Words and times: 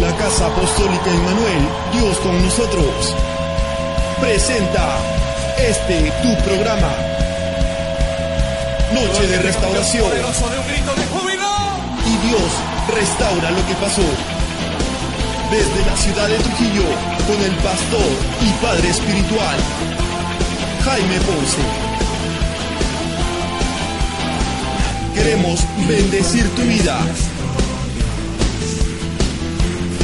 La 0.00 0.14
Casa 0.16 0.46
Apostólica 0.46 1.10
Emmanuel, 1.10 1.68
Dios 1.92 2.18
con 2.18 2.40
nosotros, 2.40 3.16
presenta 4.20 4.96
este 5.58 6.12
tu 6.22 6.36
programa. 6.44 6.88
Noche 8.94 9.26
de 9.26 9.38
restauración. 9.38 10.12
Y 12.06 12.26
Dios 12.28 12.50
restaura 12.94 13.50
lo 13.50 13.66
que 13.66 13.74
pasó. 13.74 14.02
Desde 15.50 15.84
la 15.84 15.96
ciudad 15.96 16.28
de 16.28 16.38
Trujillo, 16.38 16.84
con 17.26 17.42
el 17.42 17.56
pastor 17.56 18.10
y 18.40 18.64
padre 18.64 18.90
espiritual, 18.90 19.58
Jaime 20.84 21.20
Ponce. 21.20 21.62
Queremos 25.14 25.60
bendecir 25.88 26.48
tu 26.54 26.62
vida. 26.62 27.00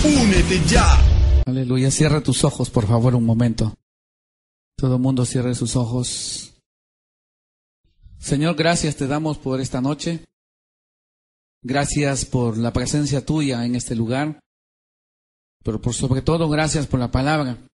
Únete 0.04 0.60
ya. 0.68 0.84
Aleluya. 1.46 1.90
Cierra 1.90 2.20
tus 2.20 2.44
ojos, 2.44 2.68
por 2.68 2.86
favor, 2.86 3.14
un 3.14 3.24
momento. 3.24 3.74
Todo 4.76 4.96
el 4.96 5.00
mundo 5.00 5.24
cierre 5.24 5.54
sus 5.54 5.76
ojos. 5.76 6.54
Señor, 8.18 8.54
gracias 8.54 8.96
te 8.96 9.06
damos 9.06 9.38
por 9.38 9.62
esta 9.62 9.80
noche. 9.80 10.24
Gracias 11.62 12.26
por 12.26 12.58
la 12.58 12.72
presencia 12.74 13.24
tuya 13.24 13.64
en 13.64 13.76
este 13.76 13.94
lugar. 13.94 14.40
Pero 15.62 15.80
por 15.80 15.94
sobre 15.94 16.20
todo, 16.20 16.50
gracias 16.50 16.86
por 16.86 17.00
la 17.00 17.10
palabra. 17.10 17.66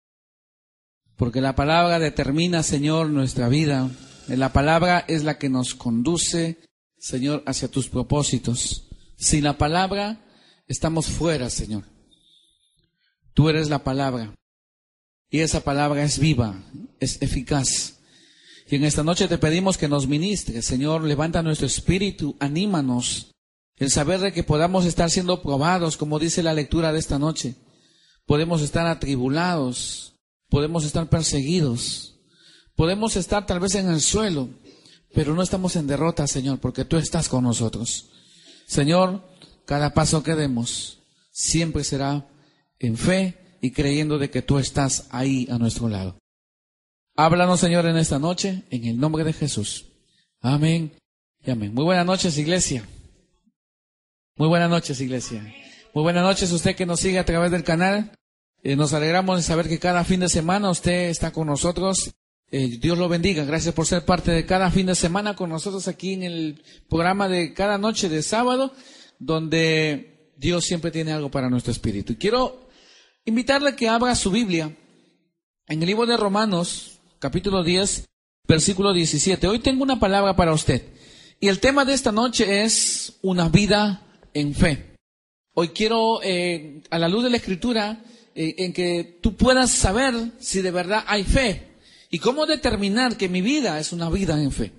Porque 1.17 1.41
la 1.41 1.57
palabra 1.57 1.99
determina, 1.99 2.63
Señor, 2.63 3.11
nuestra 3.11 3.49
vida. 3.49 3.91
La 4.29 4.53
palabra 4.53 5.05
es 5.09 5.25
la 5.25 5.37
que 5.37 5.49
nos 5.49 5.75
conduce, 5.75 6.61
Señor, 6.97 7.43
hacia 7.47 7.69
tus 7.69 7.89
propósitos. 7.89 8.89
Sin 9.17 9.43
la 9.43 9.59
palabra, 9.59 10.25
estamos 10.69 11.07
fuera, 11.07 11.51
Señor. 11.51 11.85
Tú 13.35 13.49
eres 13.49 13.69
la 13.69 13.85
palabra. 13.85 14.35
Y 15.31 15.41
esa 15.41 15.61
palabra 15.61 16.03
es 16.03 16.19
viva, 16.19 16.61
es 16.99 17.23
eficaz. 17.23 18.01
Y 18.69 18.77
en 18.77 18.85
esta 18.85 19.03
noche 19.03 19.29
te 19.29 19.39
pedimos 19.39 19.79
que 19.79 19.89
nos 19.89 20.07
ministres, 20.07 20.65
Señor, 20.65 21.03
levanta 21.03 21.43
nuestro 21.43 21.67
espíritu, 21.67 22.37
anímanos, 22.41 23.33
el 23.77 23.91
saber 23.91 24.21
de 24.21 24.33
que 24.33 24.45
podamos 24.45 24.85
estar 24.85 25.11
siendo 25.11 25.41
probados, 25.41 25.97
como 25.97 26.19
dice 26.19 26.43
la 26.43 26.55
lectura 26.55 26.93
de 26.93 26.99
esta 26.99 27.19
noche. 27.19 27.55
Podemos 28.27 28.61
estar 28.61 28.87
atribulados, 28.87 30.15
podemos 30.49 30.85
estar 30.85 31.09
perseguidos, 31.09 32.17
podemos 32.77 33.17
estar 33.17 33.47
tal 33.47 33.59
vez 33.59 33.75
en 33.75 33.89
el 33.89 34.01
suelo, 34.01 34.51
pero 35.15 35.35
no 35.35 35.43
estamos 35.43 35.77
en 35.77 35.87
derrota, 35.87 36.27
Señor, 36.27 36.59
porque 36.61 36.85
tú 36.85 36.97
estás 36.97 37.29
con 37.29 37.45
nosotros. 37.45 38.11
Señor, 38.67 39.25
cada 39.65 39.95
paso 39.95 40.23
que 40.23 40.35
demos 40.35 40.99
siempre 41.33 41.83
será 41.83 42.29
en 42.81 42.97
fe 42.97 43.37
y 43.61 43.71
creyendo 43.71 44.19
de 44.19 44.31
que 44.31 44.43
tú 44.43 44.59
estás 44.59 45.07
ahí 45.11 45.47
a 45.51 45.59
nuestro 45.59 45.89
lado. 45.89 46.19
Háblanos, 47.15 47.61
Señor, 47.61 47.87
en 47.87 47.99
esta 47.99 48.19
noche, 48.19 48.65
en 48.71 48.85
el 48.87 48.99
nombre 48.99 49.23
de 49.23 49.33
Jesús. 49.33 49.87
Amén 50.41 50.93
y 51.45 51.51
amén. 51.51 51.75
Muy 51.75 51.85
buenas 51.85 52.07
noches, 52.07 52.39
iglesia. 52.39 52.85
Muy 54.37 54.49
buenas 54.49 54.71
noches, 54.71 55.01
iglesia. 55.01 55.43
Muy 55.93 56.03
buenas 56.03 56.23
noches, 56.23 56.51
usted 56.51 56.75
que 56.75 56.87
nos 56.87 57.01
sigue 57.01 57.19
a 57.19 57.25
través 57.25 57.51
del 57.51 57.63
canal. 57.63 58.13
Eh, 58.63 58.77
nos 58.77 58.95
alegramos 58.95 59.37
de 59.37 59.43
saber 59.43 59.69
que 59.69 59.79
cada 59.79 60.05
fin 60.05 60.21
de 60.21 60.29
semana 60.29 60.71
usted 60.71 61.11
está 61.11 61.31
con 61.31 61.47
nosotros. 61.47 62.13
Eh, 62.51 62.79
Dios 62.81 62.97
lo 62.97 63.09
bendiga. 63.09 63.45
Gracias 63.45 63.75
por 63.75 63.87
ser 63.87 64.05
parte 64.05 64.31
de 64.31 64.47
cada 64.47 64.71
fin 64.71 64.87
de 64.87 64.95
semana 64.95 65.37
con 65.37 65.51
nosotros 65.51 65.89
aquí 65.89 66.15
en 66.15 66.23
el 66.23 66.63
programa 66.89 67.29
de 67.29 67.53
cada 67.53 67.77
noche 67.77 68.09
de 68.09 68.23
sábado, 68.23 68.73
donde 69.19 70.33
Dios 70.37 70.65
siempre 70.65 70.91
tiene 70.91 71.13
algo 71.13 71.31
para 71.31 71.51
nuestro 71.51 71.73
espíritu. 71.73 72.17
Quiero 72.19 72.70
invitarle 73.25 73.71
a 73.71 73.77
que 73.77 73.89
abra 73.89 74.15
su 74.15 74.31
Biblia 74.31 74.77
en 75.67 75.83
el 75.83 75.87
libro 75.87 76.07
de 76.07 76.17
Romanos, 76.17 77.01
capítulo 77.19 77.63
10, 77.63 78.09
versículo 78.47 78.93
17. 78.93 79.47
Hoy 79.47 79.61
tengo 79.61 79.83
una 79.83 80.01
palabra 80.01 80.35
para 80.35 80.53
usted. 80.53 80.85
Y 81.39 81.49
el 81.49 81.61
tema 81.61 81.85
de 81.85 81.95
esta 81.95 82.13
noche 82.13 82.65
es 82.65 83.15
una 83.23 83.49
vida 83.49 84.03
en 84.35 84.55
fe. 84.55 84.97
Hoy 85.55 85.69
quiero, 85.69 86.21
eh, 86.23 86.83
a 86.91 86.99
la 86.99 87.09
luz 87.09 87.25
de 87.25 87.31
la 87.31 87.37
escritura, 87.37 88.03
eh, 88.35 88.55
en 88.59 88.73
que 88.73 89.19
tú 89.21 89.37
puedas 89.37 89.71
saber 89.71 90.15
si 90.39 90.63
de 90.63 90.71
verdad 90.71 91.05
hay 91.07 91.25
fe 91.25 91.77
y 92.11 92.19
cómo 92.19 92.47
determinar 92.47 93.17
que 93.17 93.29
mi 93.29 93.41
vida 93.41 93.79
es 93.79 93.93
una 93.93 94.11
vida 94.11 94.41
en 94.41 94.53
fe. 94.53 94.73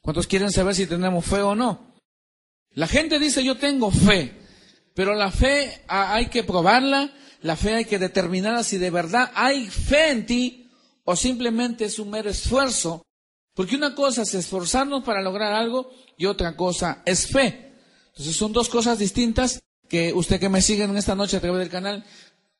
¿Cuántos 0.00 0.26
quieren 0.26 0.50
saber 0.50 0.74
si 0.74 0.86
tenemos 0.86 1.24
fe 1.24 1.40
o 1.40 1.54
no? 1.54 1.94
La 2.72 2.86
gente 2.86 3.18
dice 3.18 3.44
yo 3.44 3.56
tengo 3.56 3.90
fe, 3.90 4.32
pero 4.94 5.14
la 5.14 5.30
fe 5.30 5.82
ah, 5.88 6.14
hay 6.14 6.26
que 6.26 6.42
probarla, 6.42 7.12
la 7.44 7.56
fe 7.56 7.74
hay 7.74 7.84
que 7.84 7.98
determinarla 7.98 8.64
si 8.64 8.78
de 8.78 8.88
verdad 8.88 9.30
hay 9.34 9.68
fe 9.68 10.10
en 10.10 10.24
ti 10.24 10.70
o 11.04 11.14
simplemente 11.14 11.84
es 11.84 11.98
un 11.98 12.08
mero 12.08 12.30
esfuerzo. 12.30 13.02
Porque 13.54 13.76
una 13.76 13.94
cosa 13.94 14.22
es 14.22 14.34
esforzarnos 14.34 15.04
para 15.04 15.20
lograr 15.20 15.52
algo 15.52 15.90
y 16.16 16.24
otra 16.24 16.56
cosa 16.56 17.02
es 17.04 17.26
fe. 17.26 17.74
Entonces 18.08 18.34
son 18.34 18.54
dos 18.54 18.70
cosas 18.70 18.98
distintas 18.98 19.60
que 19.90 20.14
usted 20.14 20.40
que 20.40 20.48
me 20.48 20.62
sigue 20.62 20.84
en 20.84 20.96
esta 20.96 21.14
noche 21.14 21.36
a 21.36 21.40
través 21.40 21.58
del 21.58 21.68
canal 21.68 22.04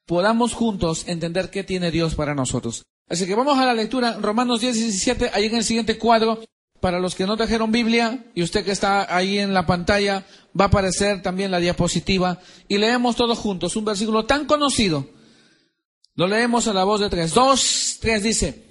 podamos 0.04 0.52
juntos 0.52 1.04
entender 1.06 1.48
qué 1.48 1.64
tiene 1.64 1.90
Dios 1.90 2.14
para 2.14 2.34
nosotros. 2.34 2.84
Así 3.08 3.26
que 3.26 3.34
vamos 3.34 3.58
a 3.58 3.64
la 3.64 3.72
lectura, 3.72 4.18
Romanos 4.20 4.60
10, 4.60 4.74
17, 4.74 5.30
ahí 5.32 5.46
en 5.46 5.56
el 5.56 5.64
siguiente 5.64 5.96
cuadro, 5.96 6.44
para 6.84 7.00
los 7.00 7.14
que 7.14 7.24
no 7.24 7.38
trajeron 7.38 7.72
Biblia, 7.72 8.26
y 8.34 8.42
usted 8.42 8.62
que 8.62 8.72
está 8.72 9.16
ahí 9.16 9.38
en 9.38 9.54
la 9.54 9.64
pantalla, 9.64 10.26
va 10.48 10.66
a 10.66 10.68
aparecer 10.68 11.22
también 11.22 11.50
la 11.50 11.58
diapositiva, 11.58 12.42
y 12.68 12.76
leemos 12.76 13.16
todos 13.16 13.38
juntos 13.38 13.74
un 13.76 13.86
versículo 13.86 14.26
tan 14.26 14.44
conocido. 14.44 15.08
Lo 16.14 16.26
leemos 16.26 16.68
a 16.68 16.74
la 16.74 16.84
voz 16.84 17.00
de 17.00 17.08
tres. 17.08 17.32
Dos, 17.32 17.96
tres 18.02 18.22
dice, 18.22 18.66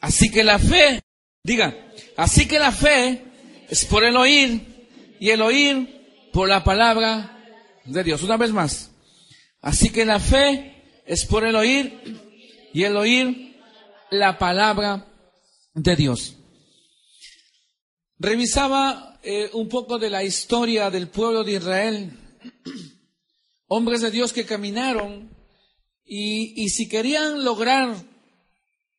así 0.00 0.30
que 0.30 0.44
la 0.44 0.60
fe, 0.60 1.02
diga, 1.42 1.74
así 2.16 2.46
que 2.46 2.60
la 2.60 2.70
fe 2.70 3.24
es 3.68 3.84
por 3.86 4.04
el 4.04 4.14
oír, 4.14 4.86
y 5.18 5.30
el 5.30 5.42
oír 5.42 6.30
por 6.32 6.48
la 6.48 6.62
palabra 6.62 7.40
de 7.86 8.04
Dios. 8.04 8.22
Una 8.22 8.36
vez 8.36 8.52
más. 8.52 8.92
Así 9.60 9.90
que 9.90 10.04
la 10.04 10.20
fe 10.20 11.02
es 11.04 11.24
por 11.24 11.42
el 11.42 11.56
oír 11.56 12.22
y 12.72 12.84
el 12.84 12.96
oír 12.96 13.60
la 14.12 14.38
palabra 14.38 15.08
de 15.74 15.96
Dios. 15.96 16.37
Revisaba 18.18 19.18
eh, 19.22 19.50
un 19.52 19.68
poco 19.68 19.98
de 19.98 20.10
la 20.10 20.24
historia 20.24 20.90
del 20.90 21.08
pueblo 21.08 21.44
de 21.44 21.52
Israel, 21.52 22.12
hombres 23.68 24.00
de 24.00 24.10
Dios 24.10 24.32
que 24.32 24.44
caminaron 24.44 25.30
y, 26.04 26.64
y 26.64 26.70
si 26.70 26.88
querían 26.88 27.44
lograr 27.44 27.94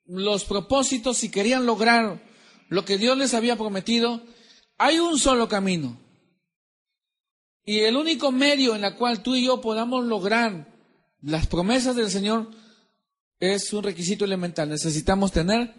los 0.05 0.45
propósitos, 0.45 1.17
si 1.17 1.29
querían 1.29 1.65
lograr 1.65 2.21
lo 2.69 2.85
que 2.85 2.97
Dios 2.97 3.17
les 3.17 3.33
había 3.33 3.55
prometido, 3.55 4.23
hay 4.77 4.99
un 4.99 5.19
solo 5.19 5.47
camino. 5.47 5.99
Y 7.65 7.79
el 7.81 7.97
único 7.97 8.31
medio 8.31 8.75
en 8.75 8.83
el 8.83 8.95
cual 8.95 9.21
tú 9.21 9.35
y 9.35 9.45
yo 9.45 9.61
podamos 9.61 10.05
lograr 10.05 10.73
las 11.21 11.47
promesas 11.47 11.95
del 11.95 12.09
Señor 12.09 12.49
es 13.39 13.71
un 13.73 13.83
requisito 13.83 14.25
elemental. 14.25 14.69
Necesitamos 14.69 15.31
tener 15.31 15.73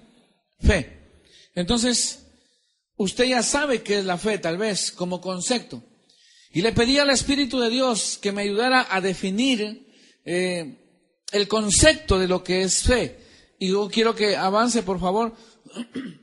fe. 0.61 1.25
Entonces, 1.55 2.20
usted 3.03 3.25
ya 3.25 3.43
sabe 3.43 3.83
qué 3.83 3.99
es 3.99 4.05
la 4.05 4.19
fe, 4.19 4.39
tal 4.39 4.59
vez, 4.59 4.93
como 4.93 5.21
concepto. 5.21 5.83
Y 6.53 6.63
le 6.63 6.73
pedí 6.73 6.99
al 6.99 7.11
Espíritu 7.11 7.61
de 7.61 7.71
Dios 7.71 8.19
que 8.21 8.33
me 8.33 8.43
ayudara 8.43 8.87
a 8.91 9.01
definir 9.01 9.87
eh, 10.25 10.79
el 11.33 11.49
concepto 11.49 12.19
de 12.19 12.29
lo 12.29 12.43
que 12.43 12.63
es 12.63 12.83
fe. 12.83 13.19
Y 13.59 13.69
yo 13.69 13.89
quiero 13.89 14.15
que 14.15 14.37
avance, 14.37 14.83
por 14.83 14.99
favor. 14.99 15.35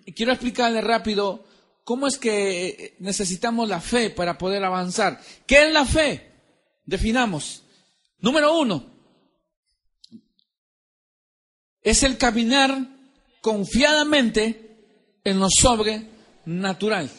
Y 0.06 0.12
quiero 0.13 0.31
explicarle 0.31 0.81
rápido 0.81 1.47
¿Cómo 1.88 2.06
es 2.06 2.18
que 2.18 2.97
necesitamos 3.00 3.69
la 3.69 3.79
fe 3.79 4.09
para 4.09 4.38
poder 4.38 4.62
avanzar? 4.62 5.21
¿Qué 5.45 5.68
es 5.68 5.71
la 5.71 5.85
fe? 5.85 6.33
Definamos. 6.83 7.63
Número 8.19 8.59
uno, 8.59 8.83
es 11.81 12.03
el 12.03 12.18
caminar 12.18 12.77
confiadamente 13.39 15.21
en 15.24 15.39
lo 15.39 15.47
sobrenatural. 16.48 17.12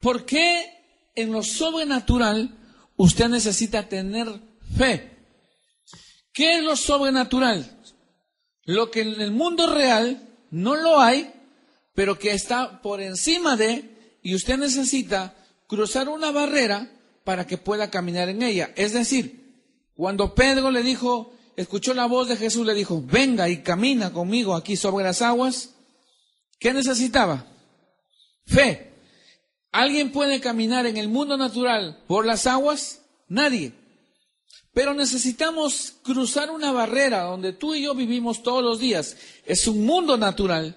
¿Por 0.00 0.24
qué 0.24 0.78
en 1.14 1.32
lo 1.32 1.42
sobrenatural 1.42 2.56
usted 2.96 3.28
necesita 3.28 3.88
tener 3.88 4.28
fe. 4.76 5.16
¿Qué 6.32 6.58
es 6.58 6.62
lo 6.62 6.76
sobrenatural? 6.76 7.80
Lo 8.64 8.90
que 8.90 9.00
en 9.00 9.20
el 9.20 9.32
mundo 9.32 9.72
real 9.72 10.28
no 10.50 10.76
lo 10.76 11.00
hay, 11.00 11.32
pero 11.94 12.18
que 12.18 12.32
está 12.32 12.80
por 12.82 13.00
encima 13.00 13.56
de, 13.56 14.18
y 14.22 14.34
usted 14.34 14.58
necesita 14.58 15.34
cruzar 15.66 16.08
una 16.08 16.30
barrera 16.30 16.90
para 17.24 17.46
que 17.46 17.58
pueda 17.58 17.90
caminar 17.90 18.28
en 18.28 18.42
ella. 18.42 18.72
Es 18.76 18.92
decir, 18.92 19.64
cuando 19.94 20.34
Pedro 20.34 20.70
le 20.70 20.82
dijo, 20.82 21.32
escuchó 21.56 21.94
la 21.94 22.06
voz 22.06 22.28
de 22.28 22.36
Jesús, 22.36 22.64
le 22.64 22.74
dijo, 22.74 23.02
venga 23.04 23.48
y 23.48 23.62
camina 23.62 24.12
conmigo 24.12 24.54
aquí 24.54 24.76
sobre 24.76 25.04
las 25.04 25.22
aguas, 25.22 25.74
¿qué 26.58 26.72
necesitaba? 26.72 27.46
Fe. 28.46 28.94
¿Alguien 29.70 30.12
puede 30.12 30.40
caminar 30.40 30.86
en 30.86 30.96
el 30.96 31.08
mundo 31.08 31.36
natural 31.36 32.02
por 32.06 32.24
las 32.24 32.46
aguas? 32.46 33.02
Nadie. 33.28 33.72
Pero 34.72 34.94
necesitamos 34.94 35.94
cruzar 36.02 36.50
una 36.50 36.72
barrera 36.72 37.22
donde 37.22 37.52
tú 37.52 37.74
y 37.74 37.82
yo 37.82 37.94
vivimos 37.94 38.42
todos 38.42 38.62
los 38.62 38.78
días. 38.78 39.16
Es 39.44 39.66
un 39.66 39.84
mundo 39.84 40.16
natural. 40.16 40.76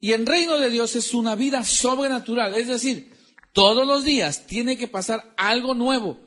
Y 0.00 0.12
el 0.12 0.26
reino 0.26 0.58
de 0.58 0.70
Dios 0.70 0.96
es 0.96 1.14
una 1.14 1.34
vida 1.34 1.64
sobrenatural. 1.64 2.54
Es 2.54 2.68
decir, 2.68 3.14
todos 3.52 3.86
los 3.86 4.04
días 4.04 4.46
tiene 4.46 4.76
que 4.76 4.88
pasar 4.88 5.34
algo 5.36 5.74
nuevo. 5.74 6.18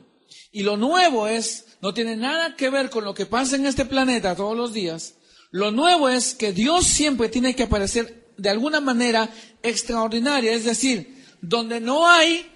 Y 0.52 0.62
lo 0.62 0.76
nuevo 0.76 1.26
es, 1.26 1.66
no 1.80 1.94
tiene 1.94 2.16
nada 2.16 2.56
que 2.56 2.70
ver 2.70 2.90
con 2.90 3.04
lo 3.04 3.14
que 3.14 3.26
pasa 3.26 3.56
en 3.56 3.66
este 3.66 3.84
planeta 3.84 4.34
todos 4.34 4.56
los 4.56 4.72
días. 4.72 5.14
Lo 5.50 5.70
nuevo 5.70 6.08
es 6.08 6.34
que 6.34 6.52
Dios 6.52 6.86
siempre 6.86 7.28
tiene 7.28 7.54
que 7.54 7.64
aparecer 7.64 8.19
de 8.40 8.50
alguna 8.50 8.80
manera 8.80 9.28
extraordinaria. 9.62 10.52
Es 10.52 10.64
decir, 10.64 11.24
donde 11.40 11.80
no 11.80 12.08
hay, 12.08 12.46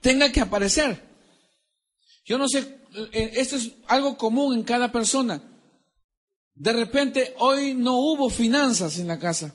tenga 0.00 0.30
que 0.30 0.40
aparecer. 0.40 1.00
Yo 2.24 2.38
no 2.38 2.48
sé 2.48 2.82
eh, 2.94 3.32
esto 3.36 3.56
es 3.56 3.72
algo 3.86 4.16
común 4.16 4.54
en 4.54 4.62
cada 4.64 4.92
persona. 4.92 5.42
De 6.54 6.72
repente 6.72 7.34
hoy 7.38 7.74
no 7.74 7.98
hubo 7.98 8.28
finanzas 8.28 8.98
en 8.98 9.08
la 9.08 9.18
casa. 9.18 9.54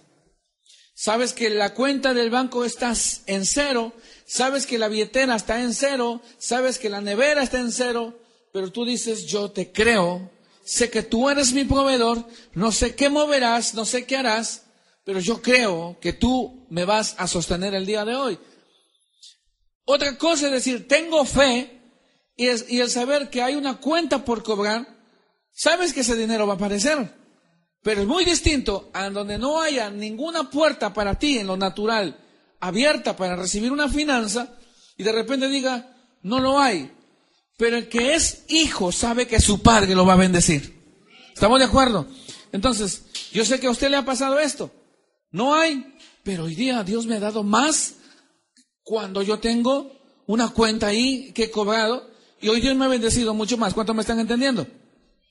Sabes 0.96 1.34
que 1.34 1.52
la 1.52 1.76
cuenta 1.76 2.16
del 2.16 2.32
banco 2.32 2.66
está 2.66 2.92
en 3.28 3.46
cero, 3.46 3.94
sabes 4.26 4.66
que 4.66 4.80
la 4.80 4.88
billetera 4.88 5.36
está 5.36 5.62
en 5.62 5.76
cero, 5.76 6.22
sabes 6.40 6.80
que 6.80 6.90
la 6.90 7.02
nevera 7.02 7.44
está 7.44 7.60
en 7.60 7.72
cero, 7.72 8.20
pero 8.52 8.72
tú 8.72 8.84
dices, 8.84 9.28
yo 9.28 9.52
te 9.52 9.72
creo, 9.72 10.32
sé 10.66 10.90
que 10.90 11.04
tú 11.04 11.30
eres 11.30 11.54
mi 11.54 11.66
proveedor, 11.66 12.26
no 12.56 12.72
sé 12.72 12.96
qué 12.96 13.10
moverás, 13.10 13.76
no 13.76 13.86
sé 13.86 14.06
qué 14.08 14.18
harás, 14.18 14.64
pero 15.08 15.22
yo 15.22 15.42
creo 15.42 15.98
que 16.02 16.12
tú 16.12 16.68
me 16.70 16.84
vas 16.84 17.16
a 17.18 17.30
sostener 17.30 17.74
el 17.74 17.86
día 17.86 18.04
de 18.04 18.14
hoy. 18.14 18.38
Otra 19.86 20.18
cosa 20.18 20.48
es 20.48 20.52
decir, 20.52 20.86
tengo 20.86 21.24
fe, 21.24 21.80
y, 22.36 22.48
el 22.50 22.90
saber 22.90 23.30
que 23.30 23.42
hay 23.42 23.56
una 23.56 23.78
cuenta 23.78 24.26
por 24.26 24.44
cobrar, 24.44 24.86
sabes 25.54 25.94
que 25.94 26.02
ese 26.02 26.18
dinero 26.18 26.46
va 26.46 26.54
a 26.54 26.56
aparecer. 26.58 27.10
Pero 27.82 28.02
es 28.02 28.08
muy 28.08 28.26
distinto 28.26 28.90
a 28.94 29.10
donde 29.10 29.38
no 29.38 29.62
haya 29.62 29.90
ninguna 29.90 30.50
puerta 30.50 30.94
para 30.94 31.18
ti 31.18 31.38
en 31.38 31.48
lo 31.48 31.56
natural 31.56 32.20
abierta 32.60 33.16
para 33.16 33.38
recibir 33.38 33.72
una 33.72 33.88
finanza 33.88 34.58
y 34.98 35.04
de 35.04 35.12
repente 35.14 35.48
diga, 35.48 35.96
no 36.24 36.42
lo 36.42 36.60
hay. 36.60 36.92
Pero 37.56 37.78
el 37.78 37.88
que 37.88 38.14
es 38.14 38.44
hijo 38.50 38.92
sabe 38.92 39.26
que 39.26 39.40
su 39.40 39.62
padre 39.62 39.96
lo 39.96 40.06
va 40.06 40.14
a 40.14 40.18
bendecir. 40.18 40.84
¿Estamos 41.34 41.60
de 41.60 41.66
acuerdo? 41.66 42.08
Entonces, 42.52 43.04
yo 43.32 43.46
sé 43.46 43.62
que 43.62 43.68
a 43.68 43.72
usted 43.72 43.90
le 43.90 43.96
ha 43.96 44.04
pasado 44.04 44.38
esto. 44.38 44.70
No 45.32 45.54
hay, 45.56 45.96
pero 46.24 46.46
hoy 46.46 46.56
día 46.56 46.84
Dios 46.84 47.06
me 47.06 47.16
ha 47.16 47.20
dado 47.20 47.44
más 47.44 47.96
cuando 48.84 49.22
yo 49.22 49.40
tengo 49.40 49.92
una 50.26 50.50
cuenta 50.50 50.88
ahí 50.88 51.32
que 51.34 51.46
he 51.46 51.52
cobrado 51.52 52.10
y 52.40 52.50
hoy 52.50 52.62
Dios 52.62 52.76
me 52.76 52.86
ha 52.86 52.90
bendecido 52.90 53.34
mucho 53.34 53.58
más. 53.58 53.74
¿Cuánto 53.74 53.94
me 53.94 54.02
están 54.02 54.20
entendiendo? 54.20 54.68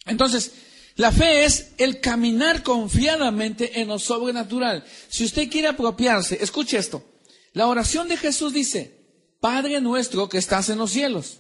Entonces, 0.07 0.53
la 0.97 1.13
fe 1.13 1.45
es 1.45 1.73
el 1.79 2.01
caminar 2.01 2.63
confiadamente 2.63 3.81
en 3.81 3.89
lo 3.89 3.99
sobrenatural. 3.99 4.85
Si 5.09 5.25
usted 5.25 5.51
quiere 5.51 5.69
apropiarse, 5.69 6.39
escuche 6.43 6.79
esto. 6.79 7.05
La 7.53 7.67
oración 7.67 8.09
de 8.09 8.17
Jesús 8.17 8.53
dice, 8.53 8.97
Padre 9.41 9.81
nuestro 9.81 10.29
que 10.29 10.39
estás 10.39 10.69
en 10.71 10.79
los 10.79 10.91
cielos. 10.91 11.39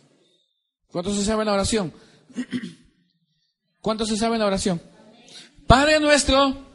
¿Cuánto 0.89 1.15
se 1.15 1.25
sabe 1.25 1.45
la 1.45 1.55
oración? 1.55 1.93
¿Cuánto 3.81 4.07
se 4.07 4.17
sabe 4.17 4.39
la 4.39 4.47
oración? 4.47 4.81
Padre 5.67 6.01
nuestro 6.01 6.67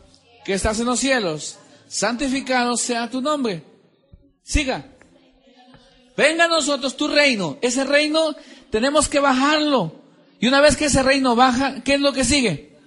que 0.43 0.53
estás 0.53 0.79
en 0.79 0.85
los 0.85 0.99
cielos, 0.99 1.57
santificado 1.91 2.77
sea 2.77 3.09
tu 3.09 3.21
nombre. 3.21 3.63
Siga. 4.43 4.95
Venga 6.15 6.45
a 6.45 6.47
nosotros 6.47 6.95
tu 6.95 7.07
reino. 7.07 7.57
Ese 7.61 7.83
reino 7.83 8.35
tenemos 8.69 9.09
que 9.09 9.19
bajarlo. 9.19 10.01
Y 10.39 10.47
una 10.47 10.61
vez 10.61 10.77
que 10.77 10.85
ese 10.85 11.03
reino 11.03 11.35
baja, 11.35 11.83
¿qué 11.83 11.95
es 11.95 12.01
lo 12.01 12.13
que 12.13 12.23
sigue? 12.23 12.77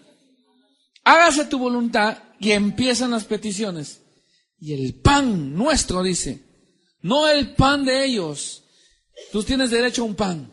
Hágase 1.05 1.45
tu 1.45 1.59
voluntad 1.59 2.19
y 2.41 2.53
empiezan 2.53 3.11
las 3.11 3.25
peticiones. 3.25 4.01
Y 4.59 4.73
el 4.73 4.95
pan 4.95 5.55
nuestro, 5.55 6.03
dice, 6.03 6.43
no 7.03 7.29
el 7.29 7.55
pan 7.55 7.85
de 7.85 8.07
ellos. 8.07 8.65
Tú 9.31 9.43
tienes 9.43 9.71
derecho 9.71 10.03
a 10.03 10.07
un 10.07 10.15
pan. 10.15 10.51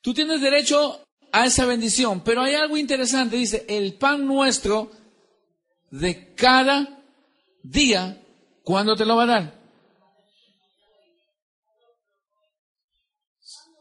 Tú 0.00 0.14
tienes 0.14 0.40
derecho 0.40 1.04
a 1.32 1.46
esa 1.46 1.66
bendición. 1.66 2.22
Pero 2.24 2.42
hay 2.42 2.54
algo 2.54 2.76
interesante, 2.76 3.36
dice, 3.36 3.66
el 3.68 3.94
pan 3.94 4.26
nuestro 4.26 4.92
de 5.90 6.34
cada 6.34 7.01
día, 7.62 8.22
¿cuándo 8.62 8.96
te 8.96 9.04
lo 9.04 9.16
va 9.16 9.24
a 9.24 9.26
dar? 9.26 9.62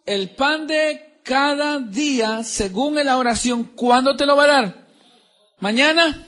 el 0.06 0.30
pan 0.32 0.68
de 0.68 1.20
cada 1.24 1.80
día, 1.80 2.44
según 2.44 2.96
la 2.96 3.18
oración, 3.18 3.64
¿cuándo 3.76 4.16
te 4.16 4.26
lo 4.26 4.36
va 4.36 4.44
a 4.44 4.48
dar? 4.48 4.88
¿Mañana? 5.60 6.28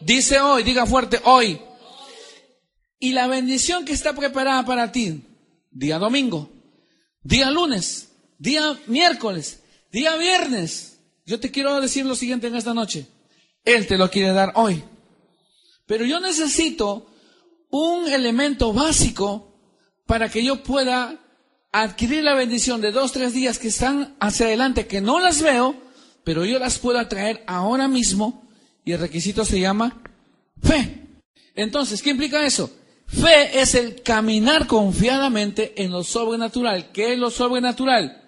Dice 0.00 0.40
hoy, 0.40 0.62
diga 0.62 0.86
fuerte, 0.86 1.20
hoy. 1.24 1.60
Y 2.98 3.12
la 3.12 3.26
bendición 3.26 3.84
que 3.84 3.92
está 3.92 4.12
preparada 4.14 4.64
para 4.64 4.92
ti, 4.92 5.24
día 5.70 5.98
domingo, 5.98 6.50
día 7.22 7.50
lunes, 7.50 8.12
día 8.38 8.78
miércoles, 8.86 9.62
día 9.90 10.16
viernes. 10.16 11.00
Yo 11.24 11.40
te 11.40 11.50
quiero 11.50 11.80
decir 11.80 12.04
lo 12.04 12.14
siguiente 12.14 12.46
en 12.46 12.56
esta 12.56 12.74
noche. 12.74 13.06
Él 13.64 13.86
te 13.86 13.96
lo 13.96 14.10
quiere 14.10 14.32
dar 14.32 14.52
hoy. 14.54 14.84
Pero 15.90 16.04
yo 16.04 16.20
necesito 16.20 17.10
un 17.68 18.08
elemento 18.08 18.72
básico 18.72 19.58
para 20.06 20.28
que 20.28 20.44
yo 20.44 20.62
pueda 20.62 21.18
adquirir 21.72 22.22
la 22.22 22.36
bendición 22.36 22.80
de 22.80 22.92
dos, 22.92 23.10
tres 23.10 23.34
días 23.34 23.58
que 23.58 23.66
están 23.66 24.14
hacia 24.20 24.46
adelante, 24.46 24.86
que 24.86 25.00
no 25.00 25.18
las 25.18 25.42
veo, 25.42 25.74
pero 26.22 26.44
yo 26.44 26.60
las 26.60 26.78
puedo 26.78 27.04
traer 27.08 27.42
ahora 27.48 27.88
mismo 27.88 28.48
y 28.84 28.92
el 28.92 29.00
requisito 29.00 29.44
se 29.44 29.58
llama 29.58 30.00
fe. 30.62 31.08
Entonces, 31.56 32.02
¿qué 32.02 32.10
implica 32.10 32.46
eso? 32.46 32.70
Fe 33.08 33.60
es 33.60 33.74
el 33.74 34.00
caminar 34.04 34.68
confiadamente 34.68 35.82
en 35.82 35.90
lo 35.90 36.04
sobrenatural. 36.04 36.92
¿Qué 36.92 37.14
es 37.14 37.18
lo 37.18 37.30
sobrenatural? 37.30 38.22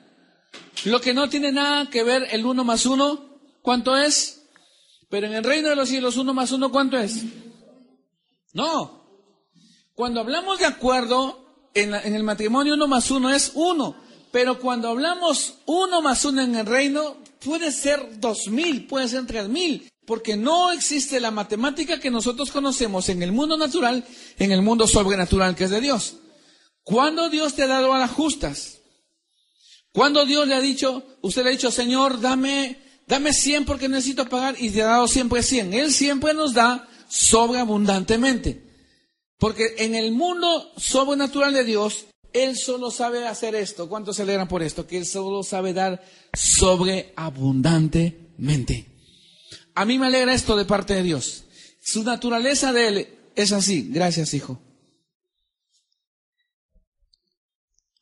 Lo 0.85 1.01
que 1.01 1.15
no 1.15 1.29
tiene 1.29 1.53
nada 1.53 1.89
que 1.89 2.03
ver 2.03 2.27
el 2.33 2.45
uno 2.45 2.65
más 2.65 2.87
uno, 2.87 3.39
¿cuánto 3.63 3.97
es? 3.97 4.49
Pero 5.09 5.29
en 5.29 5.35
el 5.35 5.45
reino 5.45 5.69
de 5.69 5.77
los 5.77 5.89
cielos, 5.89 6.17
uno 6.17 6.35
más 6.35 6.51
uno, 6.51 6.73
¿cuánto 6.73 6.99
es? 6.99 7.25
No. 8.53 9.03
Cuando 9.95 10.21
hablamos 10.21 10.59
de 10.59 10.67
acuerdo, 10.67 11.43
en, 11.75 11.95
el 11.95 12.23
matrimonio 12.23 12.75
uno 12.75 12.89
más 12.89 13.11
uno 13.11 13.31
es 13.31 13.53
uno. 13.55 13.97
Pero 14.31 14.59
cuando 14.59 14.89
hablamos 14.89 15.55
uno 15.67 16.01
más 16.01 16.25
uno 16.25 16.43
en 16.43 16.57
el 16.57 16.67
reino, 16.67 17.17
puede 17.45 17.71
ser 17.71 18.19
dos 18.19 18.49
mil, 18.49 18.87
puede 18.87 19.09
ser 19.09 19.27
tres 19.27 19.49
mil, 19.49 19.91
porque 20.07 20.37
no 20.37 20.73
existe 20.73 21.21
la 21.21 21.31
matemática 21.31 22.01
que 22.01 22.11
nosotros 22.11 22.51
conocemos 22.51 23.09
en 23.11 23.23
el 23.23 23.33
mundo 23.33 23.59
natural, 23.59 24.05
en 24.39 24.53
el 24.53 24.63
mundo 24.63 24.87
sobrenatural 24.87 25.55
que 25.55 25.65
es 25.65 25.71
de 25.71 25.83
Dios. 25.83 26.17
¿Cuándo 26.83 27.29
Dios 27.29 27.55
te 27.55 27.63
ha 27.63 27.67
dado 27.67 27.93
a 27.93 27.99
las 27.99 28.11
justas? 28.11 28.79
¿Cuándo 29.93 30.25
Dios 30.25 30.49
le 30.49 30.55
ha 30.55 30.61
dicho, 30.61 31.05
usted 31.21 31.43
le 31.43 31.51
ha 31.51 31.53
dicho, 31.53 31.71
Señor, 31.71 32.21
dame, 32.21 32.79
dame 33.07 33.35
100 33.35 33.67
porque 33.67 33.91
necesito 33.91 34.27
pagar 34.27 34.57
y 34.59 34.71
te 34.71 34.83
ha 34.83 34.87
dado 34.87 35.07
siempre 35.07 35.43
100? 35.43 35.75
Él 35.75 35.93
siempre 35.93 36.33
nos 36.33 36.55
da 36.55 36.89
sobreabundantemente. 37.13 38.63
Porque 39.39 39.75
en 39.79 39.95
el 39.95 40.13
mundo 40.13 40.73
sobrenatural 40.79 41.53
de 41.53 41.65
Dios, 41.65 42.07
Él 42.33 42.57
solo 42.57 42.91
sabe 42.91 43.27
hacer 43.27 43.55
esto. 43.55 43.87
¿Cuántos 43.89 44.17
se 44.17 44.23
alegran 44.23 44.49
por 44.49 44.63
esto? 44.63 44.87
Que 44.87 44.97
Él 44.97 45.05
solo 45.05 45.43
sabe 45.43 45.75
dar 45.75 46.03
sobreabundantemente. 46.33 48.87
A 49.75 49.85
mí 49.85 49.99
me 49.99 50.07
alegra 50.07 50.33
esto 50.33 50.57
de 50.57 50.65
parte 50.65 50.95
de 50.95 51.03
Dios. 51.03 51.45
Su 51.83 52.03
naturaleza 52.03 52.73
de 52.73 52.89
Él 52.89 53.07
es 53.37 53.53
así. 53.53 53.91
Gracias, 53.91 54.33
hijo. 54.33 54.59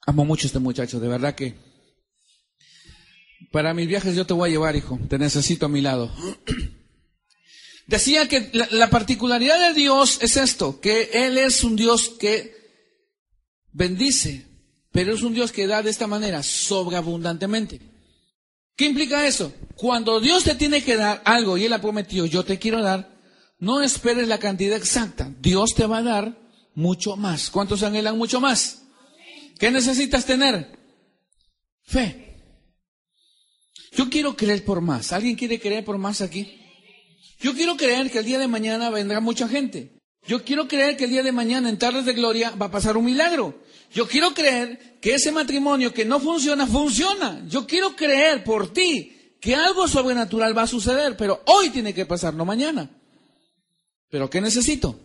Amo 0.06 0.24
mucho 0.24 0.46
a 0.46 0.48
este 0.48 0.60
muchacho, 0.60 1.00
de 1.00 1.08
verdad 1.08 1.34
que 1.34 1.56
para 3.52 3.74
mis 3.74 3.88
viajes 3.88 4.14
yo 4.14 4.24
te 4.26 4.34
voy 4.34 4.50
a 4.50 4.52
llevar, 4.52 4.76
hijo. 4.76 5.00
Te 5.08 5.18
necesito 5.18 5.66
a 5.66 5.68
mi 5.68 5.80
lado. 5.80 6.14
Decía 7.90 8.28
que 8.28 8.50
la, 8.52 8.88
particularidad 8.88 9.58
de 9.58 9.74
Dios 9.74 10.20
es 10.22 10.36
esto, 10.36 10.78
que 10.80 11.10
Él 11.12 11.36
es 11.36 11.64
un 11.64 11.74
Dios 11.74 12.08
que 12.20 12.54
bendice, 13.72 14.46
pero 14.92 15.12
es 15.12 15.22
un 15.22 15.34
Dios 15.34 15.50
que 15.50 15.66
da 15.66 15.82
de 15.82 15.90
esta 15.90 16.06
manera, 16.06 16.44
sobreabundantemente. 16.44 17.80
¿Qué 18.76 18.84
implica 18.84 19.26
eso? 19.26 19.52
Cuando 19.74 20.20
Dios 20.20 20.44
te 20.44 20.54
tiene 20.54 20.84
que 20.84 20.94
dar 20.94 21.20
algo 21.24 21.58
y 21.58 21.64
Él 21.64 21.72
ha 21.72 21.80
prometido, 21.80 22.26
yo 22.26 22.44
te 22.44 22.60
quiero 22.60 22.80
dar, 22.80 23.18
no 23.58 23.82
esperes 23.82 24.28
la 24.28 24.38
cantidad 24.38 24.76
exacta. 24.76 25.34
Dios 25.40 25.74
te 25.74 25.84
va 25.86 25.98
a 25.98 26.02
dar 26.04 26.38
mucho 26.76 27.16
más. 27.16 27.50
¿Cuántos 27.50 27.82
anhelan 27.82 28.16
mucho 28.16 28.40
más? 28.40 28.82
¿Qué 29.58 29.68
necesitas 29.72 30.24
tener? 30.24 30.78
Fe. 31.82 32.36
Yo 33.96 34.08
quiero 34.08 34.36
creer 34.36 34.64
por 34.64 34.80
más. 34.80 35.12
¿Alguien 35.12 35.34
quiere 35.34 35.58
creer 35.58 35.84
por 35.84 35.98
más 35.98 36.20
aquí? 36.20 36.59
Yo 37.40 37.54
quiero 37.54 37.76
creer 37.76 38.10
que 38.10 38.18
el 38.18 38.26
día 38.26 38.38
de 38.38 38.48
mañana 38.48 38.90
vendrá 38.90 39.20
mucha 39.20 39.48
gente. 39.48 39.98
Yo 40.26 40.44
quiero 40.44 40.68
creer 40.68 40.96
que 40.96 41.04
el 41.04 41.10
día 41.10 41.22
de 41.22 41.32
mañana 41.32 41.70
en 41.70 41.78
tardes 41.78 42.04
de 42.04 42.12
gloria 42.12 42.50
va 42.50 42.66
a 42.66 42.70
pasar 42.70 42.98
un 42.98 43.06
milagro. 43.06 43.62
Yo 43.92 44.06
quiero 44.06 44.34
creer 44.34 44.98
que 45.00 45.14
ese 45.14 45.32
matrimonio 45.32 45.94
que 45.94 46.04
no 46.04 46.20
funciona, 46.20 46.66
funciona. 46.66 47.42
Yo 47.48 47.66
quiero 47.66 47.96
creer 47.96 48.44
por 48.44 48.72
ti 48.72 49.36
que 49.40 49.54
algo 49.54 49.88
sobrenatural 49.88 50.56
va 50.56 50.62
a 50.62 50.66
suceder, 50.66 51.16
pero 51.16 51.42
hoy 51.46 51.70
tiene 51.70 51.94
que 51.94 52.04
pasar, 52.04 52.34
no 52.34 52.44
mañana. 52.44 52.90
¿Pero 54.10 54.28
qué 54.28 54.42
necesito? 54.42 55.00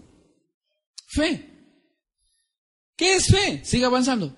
Fe. 1.07 1.49
¿Qué 2.97 3.15
es 3.15 3.27
fe? 3.27 3.63
Sigue 3.63 3.85
avanzando. 3.85 4.35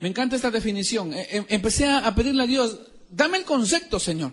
Me 0.00 0.08
encanta 0.08 0.34
esta 0.34 0.50
definición. 0.50 1.14
E, 1.14 1.28
em, 1.30 1.46
empecé 1.48 1.86
a 1.86 2.12
pedirle 2.14 2.42
a 2.42 2.46
Dios, 2.46 2.78
dame 3.08 3.38
el 3.38 3.44
concepto, 3.44 4.00
Señor. 4.00 4.32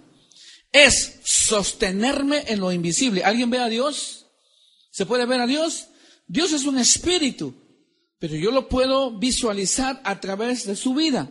Es 0.75 1.19
sostenerme 1.23 2.43
en 2.47 2.59
lo 2.59 2.71
invisible. 2.71 3.23
¿Alguien 3.23 3.49
ve 3.49 3.59
a 3.59 3.69
Dios? 3.69 4.25
¿Se 4.91 5.05
puede 5.05 5.25
ver 5.25 5.41
a 5.41 5.47
Dios? 5.47 5.87
Dios 6.27 6.51
es 6.51 6.65
un 6.65 6.77
espíritu 6.77 7.53
pero 8.19 8.35
yo 8.35 8.51
lo 8.51 8.67
puedo 8.67 9.11
visualizar 9.11 10.01
a 10.03 10.19
través 10.19 10.65
de 10.65 10.75
su 10.75 10.93
vida. 10.93 11.29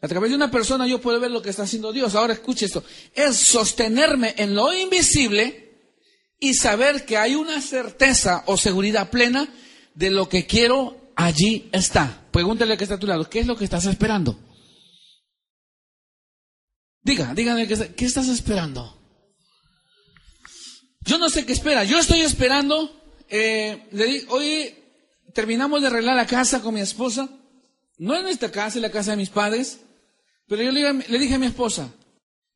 A 0.00 0.08
través 0.08 0.30
de 0.30 0.36
una 0.36 0.50
persona 0.50 0.86
yo 0.86 1.00
puedo 1.00 1.20
ver 1.20 1.30
lo 1.30 1.42
que 1.42 1.50
está 1.50 1.64
haciendo 1.64 1.92
Dios. 1.92 2.14
Ahora 2.14 2.32
escuche 2.32 2.66
esto. 2.66 2.82
Es 3.14 3.36
sostenerme 3.36 4.34
en 4.38 4.54
lo 4.54 4.72
invisible 4.72 5.92
y 6.38 6.54
saber 6.54 7.04
que 7.04 7.18
hay 7.18 7.34
una 7.34 7.60
certeza 7.60 8.44
o 8.46 8.56
seguridad 8.56 9.10
plena 9.10 9.52
de 9.94 10.10
lo 10.10 10.28
que 10.28 10.46
quiero 10.46 11.12
allí 11.16 11.68
está. 11.72 12.26
Pregúntale 12.30 12.78
que 12.78 12.84
está 12.84 12.94
a 12.94 13.00
tu 13.00 13.06
lado. 13.06 13.28
¿Qué 13.28 13.40
es 13.40 13.46
lo 13.46 13.56
que 13.56 13.64
estás 13.64 13.84
esperando? 13.84 14.38
Diga, 17.02 17.34
dígame, 17.34 17.66
¿qué 17.66 18.04
estás 18.04 18.28
esperando? 18.28 19.00
Yo 21.00 21.18
no 21.18 21.28
sé 21.30 21.46
qué 21.46 21.52
espera. 21.52 21.84
Yo 21.84 21.98
estoy 21.98 22.20
esperando. 22.20 22.96
Eh, 23.28 23.88
le 23.92 24.26
hoy 24.28 24.74
terminamos 25.34 25.80
de 25.80 25.86
arreglar 25.88 26.16
la 26.16 26.26
casa 26.26 26.60
con 26.60 26.74
mi 26.74 26.80
esposa. 26.80 27.28
No 27.98 28.16
en 28.16 28.26
esta 28.28 28.50
casa, 28.50 28.78
en 28.78 28.82
la 28.82 28.90
casa 28.90 29.12
de 29.12 29.16
mis 29.16 29.30
padres. 29.30 29.80
Pero 30.46 30.62
yo 30.62 30.72
le, 30.72 30.92
le 30.92 31.18
dije 31.18 31.34
a 31.34 31.38
mi 31.38 31.46
esposa, 31.46 31.92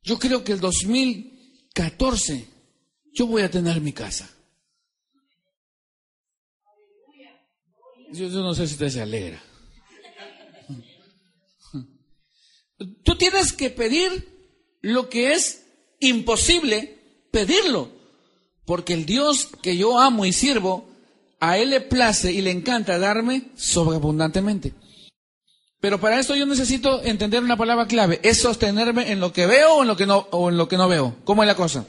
yo 0.03 0.19
creo 0.19 0.43
que 0.43 0.51
el 0.51 0.59
2014 0.59 2.47
yo 3.13 3.27
voy 3.27 3.41
a 3.41 3.49
tener 3.49 3.79
mi 3.81 3.93
casa. 3.93 4.29
Yo, 8.11 8.27
yo, 8.27 8.41
no 8.41 8.53
sé 8.53 8.67
si 8.67 8.73
usted 8.73 8.89
se 8.89 9.01
alegra. 9.01 9.41
Tú 13.03 13.17
tienes 13.17 13.51
que 13.51 13.69
pedir 13.69 14.34
lo 14.85 15.09
que 15.09 15.33
es 15.33 15.63
imposible 15.99 16.99
pedirlo, 17.31 17.89
porque 18.65 18.93
el 18.93 19.05
Dios 19.05 19.49
que 19.63 19.77
yo 19.77 19.97
amo 19.99 20.25
y 20.25 20.31
sirvo 20.31 20.87
a 21.39 21.57
Él 21.57 21.71
le 21.71 21.81
place 21.81 22.31
y 22.31 22.41
le 22.41 22.51
encanta 22.51 22.99
darme 22.99 23.49
sobreabundantemente. 23.55 24.73
Pero 25.81 25.99
para 25.99 26.19
esto 26.19 26.35
yo 26.35 26.45
necesito 26.45 27.03
entender 27.03 27.43
una 27.43 27.57
palabra 27.57 27.87
clave. 27.87 28.19
Es 28.23 28.39
sostenerme 28.39 29.11
en 29.11 29.19
lo 29.19 29.33
que 29.33 29.45
veo 29.45 29.75
o 29.75 29.81
en 29.81 29.87
lo 29.87 29.97
que 29.97 30.05
no, 30.05 30.27
o 30.31 30.49
en 30.49 30.57
lo 30.57 30.67
que 30.67 30.77
no 30.77 30.87
veo. 30.87 31.15
¿Cómo 31.25 31.43
es 31.43 31.47
la 31.47 31.55
cosa? 31.55 31.85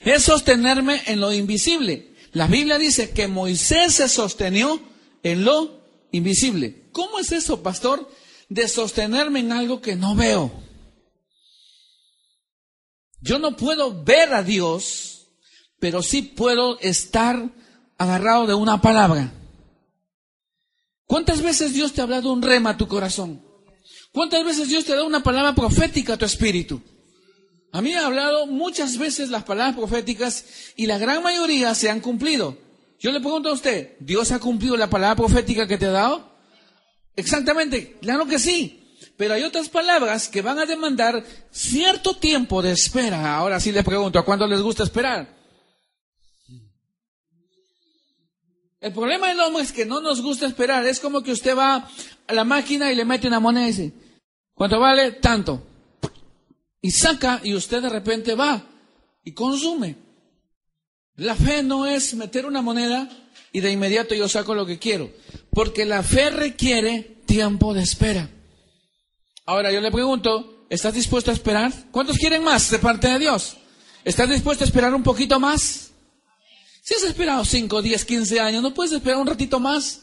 Es 0.00 0.24
sostenerme 0.24 1.02
en 1.06 1.20
lo 1.20 1.32
invisible. 1.32 2.14
La 2.32 2.46
Biblia 2.46 2.78
dice 2.78 3.10
que 3.10 3.28
Moisés 3.28 3.94
se 3.94 4.08
sostenió 4.08 4.80
en 5.22 5.44
lo 5.44 5.78
invisible. 6.10 6.88
¿Cómo 6.92 7.18
es 7.18 7.32
eso, 7.32 7.62
pastor? 7.62 8.10
De 8.48 8.66
sostenerme 8.66 9.40
en 9.40 9.52
algo 9.52 9.80
que 9.80 9.94
no 9.94 10.14
veo. 10.14 10.50
Yo 13.22 13.38
no 13.38 13.56
puedo 13.56 14.02
ver 14.02 14.34
a 14.34 14.42
Dios, 14.42 15.28
pero 15.78 16.02
sí 16.02 16.22
puedo 16.22 16.78
estar 16.80 17.50
agarrado 17.96 18.46
de 18.46 18.54
una 18.54 18.82
palabra. 18.82 19.32
¿Cuántas 21.06 21.40
veces 21.40 21.72
Dios 21.72 21.92
te 21.92 22.00
ha 22.00 22.04
hablado 22.04 22.32
un 22.32 22.42
rema 22.42 22.70
a 22.70 22.76
tu 22.76 22.88
corazón? 22.88 23.40
¿Cuántas 24.12 24.44
veces 24.44 24.68
Dios 24.68 24.84
te 24.84 24.92
ha 24.92 24.96
dado 24.96 25.06
una 25.06 25.22
palabra 25.22 25.54
profética 25.54 26.14
a 26.14 26.16
tu 26.16 26.24
espíritu? 26.24 26.82
A 27.70 27.80
mí 27.80 27.90
me 27.90 27.98
ha 27.98 28.06
hablado 28.06 28.46
muchas 28.46 28.98
veces 28.98 29.30
las 29.30 29.44
palabras 29.44 29.76
proféticas 29.76 30.44
y 30.76 30.86
la 30.86 30.98
gran 30.98 31.22
mayoría 31.22 31.74
se 31.74 31.88
han 31.88 32.00
cumplido. 32.00 32.58
Yo 32.98 33.12
le 33.12 33.20
pregunto 33.20 33.48
a 33.48 33.52
usted, 33.52 33.96
¿Dios 34.00 34.32
ha 34.32 34.40
cumplido 34.40 34.76
la 34.76 34.90
palabra 34.90 35.16
profética 35.16 35.66
que 35.66 35.78
te 35.78 35.86
ha 35.86 35.90
dado? 35.90 36.32
Exactamente, 37.14 37.98
claro 38.00 38.26
que 38.26 38.38
sí. 38.38 38.81
Pero 39.22 39.34
hay 39.34 39.44
otras 39.44 39.68
palabras 39.68 40.26
que 40.26 40.42
van 40.42 40.58
a 40.58 40.66
demandar 40.66 41.24
cierto 41.52 42.16
tiempo 42.16 42.60
de 42.60 42.72
espera. 42.72 43.36
Ahora 43.36 43.60
sí 43.60 43.70
le 43.70 43.84
pregunto, 43.84 44.18
¿a 44.18 44.24
cuándo 44.24 44.48
les 44.48 44.60
gusta 44.60 44.82
esperar? 44.82 45.32
El 48.80 48.92
problema 48.92 49.28
del 49.28 49.38
hombre 49.38 49.62
es 49.62 49.70
que 49.70 49.86
no 49.86 50.00
nos 50.00 50.20
gusta 50.20 50.48
esperar. 50.48 50.84
Es 50.86 50.98
como 50.98 51.22
que 51.22 51.30
usted 51.30 51.56
va 51.56 51.88
a 52.26 52.34
la 52.34 52.42
máquina 52.42 52.90
y 52.90 52.96
le 52.96 53.04
mete 53.04 53.28
una 53.28 53.38
moneda 53.38 53.62
y 53.62 53.68
dice, 53.68 53.92
¿cuánto 54.54 54.80
vale? 54.80 55.12
Tanto. 55.12 55.68
Y 56.80 56.90
saca 56.90 57.40
y 57.44 57.54
usted 57.54 57.80
de 57.80 57.90
repente 57.90 58.34
va 58.34 58.66
y 59.22 59.34
consume. 59.34 59.98
La 61.14 61.36
fe 61.36 61.62
no 61.62 61.86
es 61.86 62.14
meter 62.14 62.44
una 62.44 62.60
moneda 62.60 63.08
y 63.52 63.60
de 63.60 63.70
inmediato 63.70 64.16
yo 64.16 64.28
saco 64.28 64.56
lo 64.56 64.66
que 64.66 64.80
quiero. 64.80 65.12
Porque 65.50 65.84
la 65.84 66.02
fe 66.02 66.30
requiere 66.30 67.18
tiempo 67.24 67.72
de 67.72 67.82
espera. 67.82 68.28
Ahora 69.44 69.72
yo 69.72 69.80
le 69.80 69.90
pregunto, 69.90 70.66
¿estás 70.70 70.94
dispuesto 70.94 71.30
a 71.30 71.34
esperar? 71.34 71.72
¿Cuántos 71.90 72.16
quieren 72.16 72.44
más 72.44 72.70
de 72.70 72.78
parte 72.78 73.08
de 73.08 73.18
Dios? 73.18 73.56
¿Estás 74.04 74.30
dispuesto 74.30 74.62
a 74.62 74.66
esperar 74.66 74.94
un 74.94 75.02
poquito 75.02 75.40
más? 75.40 75.90
Si 76.82 76.94
has 76.94 77.02
esperado 77.02 77.44
5, 77.44 77.82
10, 77.82 78.04
15 78.04 78.40
años, 78.40 78.62
¿no 78.62 78.74
puedes 78.74 78.92
esperar 78.92 79.18
un 79.18 79.26
ratito 79.26 79.58
más? 79.58 80.02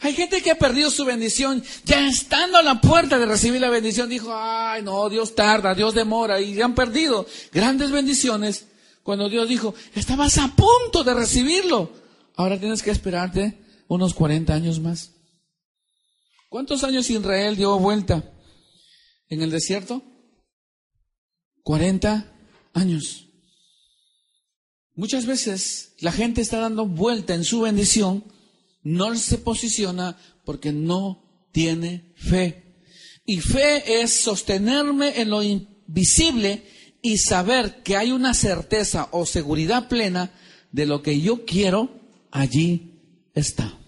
Hay 0.00 0.12
gente 0.14 0.42
que 0.42 0.50
ha 0.50 0.58
perdido 0.58 0.90
su 0.90 1.06
bendición, 1.06 1.62
ya 1.84 2.06
estando 2.06 2.58
a 2.58 2.62
la 2.62 2.80
puerta 2.82 3.18
de 3.18 3.24
recibir 3.24 3.62
la 3.62 3.70
bendición, 3.70 4.10
dijo, 4.10 4.30
ay 4.34 4.82
no, 4.82 5.08
Dios 5.08 5.34
tarda, 5.34 5.74
Dios 5.74 5.94
demora, 5.94 6.38
y 6.38 6.60
han 6.60 6.74
perdido 6.74 7.26
grandes 7.50 7.90
bendiciones 7.90 8.66
cuando 9.02 9.30
Dios 9.30 9.48
dijo, 9.48 9.74
estabas 9.94 10.36
a 10.36 10.48
punto 10.48 11.02
de 11.02 11.14
recibirlo. 11.14 11.92
Ahora 12.36 12.60
tienes 12.60 12.82
que 12.82 12.90
esperarte 12.90 13.58
unos 13.88 14.12
40 14.12 14.52
años 14.52 14.80
más. 14.80 15.12
¿Cuántos 16.50 16.84
años 16.84 17.08
Israel 17.08 17.56
dio 17.56 17.78
vuelta 17.78 18.22
en 19.28 19.42
el 19.42 19.50
desierto? 19.50 20.02
40 21.62 22.32
años. 22.74 23.26
Muchas 24.94 25.26
veces 25.26 25.94
la 26.00 26.12
gente 26.12 26.40
está 26.40 26.58
dando 26.58 26.86
vuelta 26.86 27.34
en 27.34 27.44
su 27.44 27.62
bendición, 27.62 28.24
no 28.82 29.14
se 29.16 29.38
posiciona 29.38 30.16
porque 30.44 30.72
no 30.72 31.48
tiene 31.52 32.14
fe. 32.16 32.80
Y 33.26 33.40
fe 33.40 34.02
es 34.02 34.12
sostenerme 34.12 35.20
en 35.20 35.30
lo 35.30 35.42
invisible 35.42 36.64
y 37.02 37.18
saber 37.18 37.82
que 37.82 37.96
hay 37.96 38.12
una 38.12 38.32
certeza 38.32 39.08
o 39.12 39.26
seguridad 39.26 39.88
plena 39.88 40.30
de 40.72 40.86
lo 40.86 41.02
que 41.02 41.20
yo 41.20 41.44
quiero, 41.44 41.90
allí 42.30 43.00
está. 43.34 43.78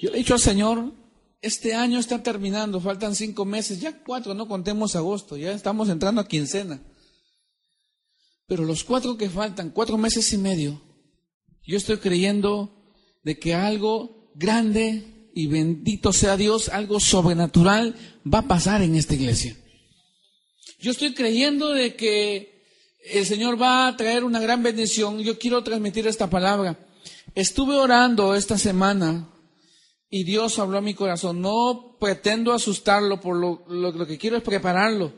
Yo 0.00 0.10
he 0.10 0.18
dicho 0.18 0.34
al 0.34 0.40
Señor, 0.40 0.92
este 1.40 1.74
año 1.74 1.98
está 1.98 2.22
terminando, 2.22 2.80
faltan 2.80 3.14
cinco 3.14 3.44
meses, 3.44 3.80
ya 3.80 4.02
cuatro, 4.02 4.34
no 4.34 4.48
contemos 4.48 4.96
agosto, 4.96 5.36
ya 5.36 5.52
estamos 5.52 5.88
entrando 5.88 6.20
a 6.20 6.28
quincena. 6.28 6.82
Pero 8.46 8.64
los 8.64 8.82
cuatro 8.82 9.16
que 9.16 9.30
faltan, 9.30 9.70
cuatro 9.70 9.98
meses 9.98 10.32
y 10.32 10.38
medio, 10.38 10.82
yo 11.64 11.76
estoy 11.76 11.98
creyendo 11.98 12.74
de 13.22 13.38
que 13.38 13.54
algo 13.54 14.32
grande 14.34 15.30
y 15.34 15.46
bendito 15.46 16.12
sea 16.12 16.36
Dios, 16.36 16.68
algo 16.70 16.98
sobrenatural 16.98 17.94
va 18.26 18.40
a 18.40 18.48
pasar 18.48 18.82
en 18.82 18.96
esta 18.96 19.14
iglesia. 19.14 19.56
Yo 20.80 20.90
estoy 20.90 21.14
creyendo 21.14 21.70
de 21.70 21.94
que 21.94 22.64
el 23.12 23.26
Señor 23.26 23.60
va 23.60 23.86
a 23.86 23.96
traer 23.96 24.24
una 24.24 24.40
gran 24.40 24.62
bendición. 24.62 25.20
Yo 25.20 25.38
quiero 25.38 25.62
transmitir 25.62 26.06
esta 26.06 26.30
palabra. 26.30 26.78
Estuve 27.34 27.76
orando 27.76 28.34
esta 28.34 28.58
semana 28.58 29.28
y 30.10 30.24
Dios 30.24 30.58
habló 30.58 30.78
a 30.78 30.82
mi 30.82 30.94
corazón. 30.94 31.40
No 31.40 31.96
pretendo 32.00 32.52
asustarlo, 32.52 33.20
por 33.20 33.36
lo, 33.36 33.64
lo 33.68 34.06
que 34.06 34.18
quiero 34.18 34.36
es 34.36 34.42
prepararlo. 34.42 35.12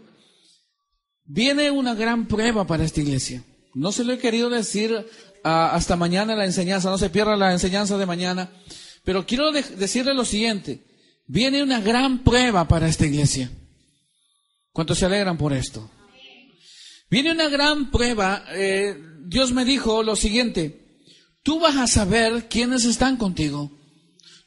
Viene 1.24 1.70
una 1.70 1.94
gran 1.94 2.26
prueba 2.26 2.66
para 2.66 2.84
esta 2.84 3.00
iglesia. 3.00 3.44
No 3.74 3.92
se 3.92 4.04
lo 4.04 4.12
he 4.12 4.18
querido 4.18 4.50
decir 4.50 5.06
ah, 5.44 5.70
hasta 5.72 5.96
mañana 5.96 6.34
la 6.34 6.44
enseñanza, 6.44 6.90
no 6.90 6.98
se 6.98 7.10
pierda 7.10 7.36
la 7.36 7.52
enseñanza 7.52 7.96
de 7.98 8.06
mañana, 8.06 8.50
Pero 9.04 9.26
quiero 9.26 9.52
decirle 9.52 10.12
lo 10.12 10.24
siguiente. 10.24 10.84
Viene 11.26 11.62
una 11.62 11.80
gran 11.80 12.24
prueba 12.24 12.66
para 12.66 12.88
esta 12.88 13.06
iglesia. 13.06 13.50
¿Cuántos 14.72 14.98
se 14.98 15.06
alegran 15.06 15.38
por 15.38 15.52
esto? 15.52 15.88
Viene 17.08 17.30
una 17.30 17.48
gran 17.48 17.90
prueba. 17.90 18.44
Eh, 18.52 18.96
Dios 19.26 19.52
me 19.52 19.64
dijo 19.64 20.02
lo 20.02 20.16
siguiente. 20.16 20.98
Tú 21.42 21.60
vas 21.60 21.76
a 21.76 21.86
saber 21.86 22.48
quiénes 22.48 22.84
están 22.84 23.16
contigo. 23.16 23.79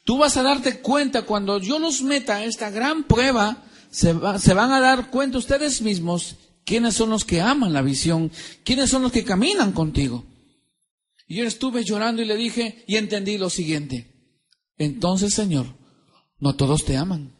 Tú 0.04 0.18
vas 0.18 0.36
a 0.36 0.42
darte 0.42 0.80
cuenta 0.80 1.22
cuando 1.22 1.58
yo 1.58 1.78
los 1.78 2.02
meta 2.02 2.36
a 2.36 2.44
esta 2.44 2.70
gran 2.70 3.04
prueba, 3.04 3.64
se, 3.90 4.14
se 4.38 4.54
van 4.54 4.72
a 4.72 4.80
dar 4.80 5.10
cuenta 5.10 5.38
ustedes 5.38 5.80
mismos 5.82 6.36
quiénes 6.64 6.94
son 6.94 7.10
los 7.10 7.24
que 7.24 7.40
aman 7.40 7.72
la 7.72 7.82
visión, 7.82 8.30
quiénes 8.64 8.90
son 8.90 9.02
los 9.02 9.12
que 9.12 9.24
caminan 9.24 9.72
contigo. 9.72 10.24
Y 11.26 11.36
yo 11.36 11.44
estuve 11.44 11.84
llorando 11.84 12.22
y 12.22 12.26
le 12.26 12.36
dije 12.36 12.84
y 12.86 12.96
entendí 12.96 13.38
lo 13.38 13.48
siguiente. 13.48 14.12
Entonces, 14.76 15.32
Señor, 15.32 15.66
no 16.38 16.54
todos 16.56 16.84
te 16.84 16.96
aman. 16.96 17.34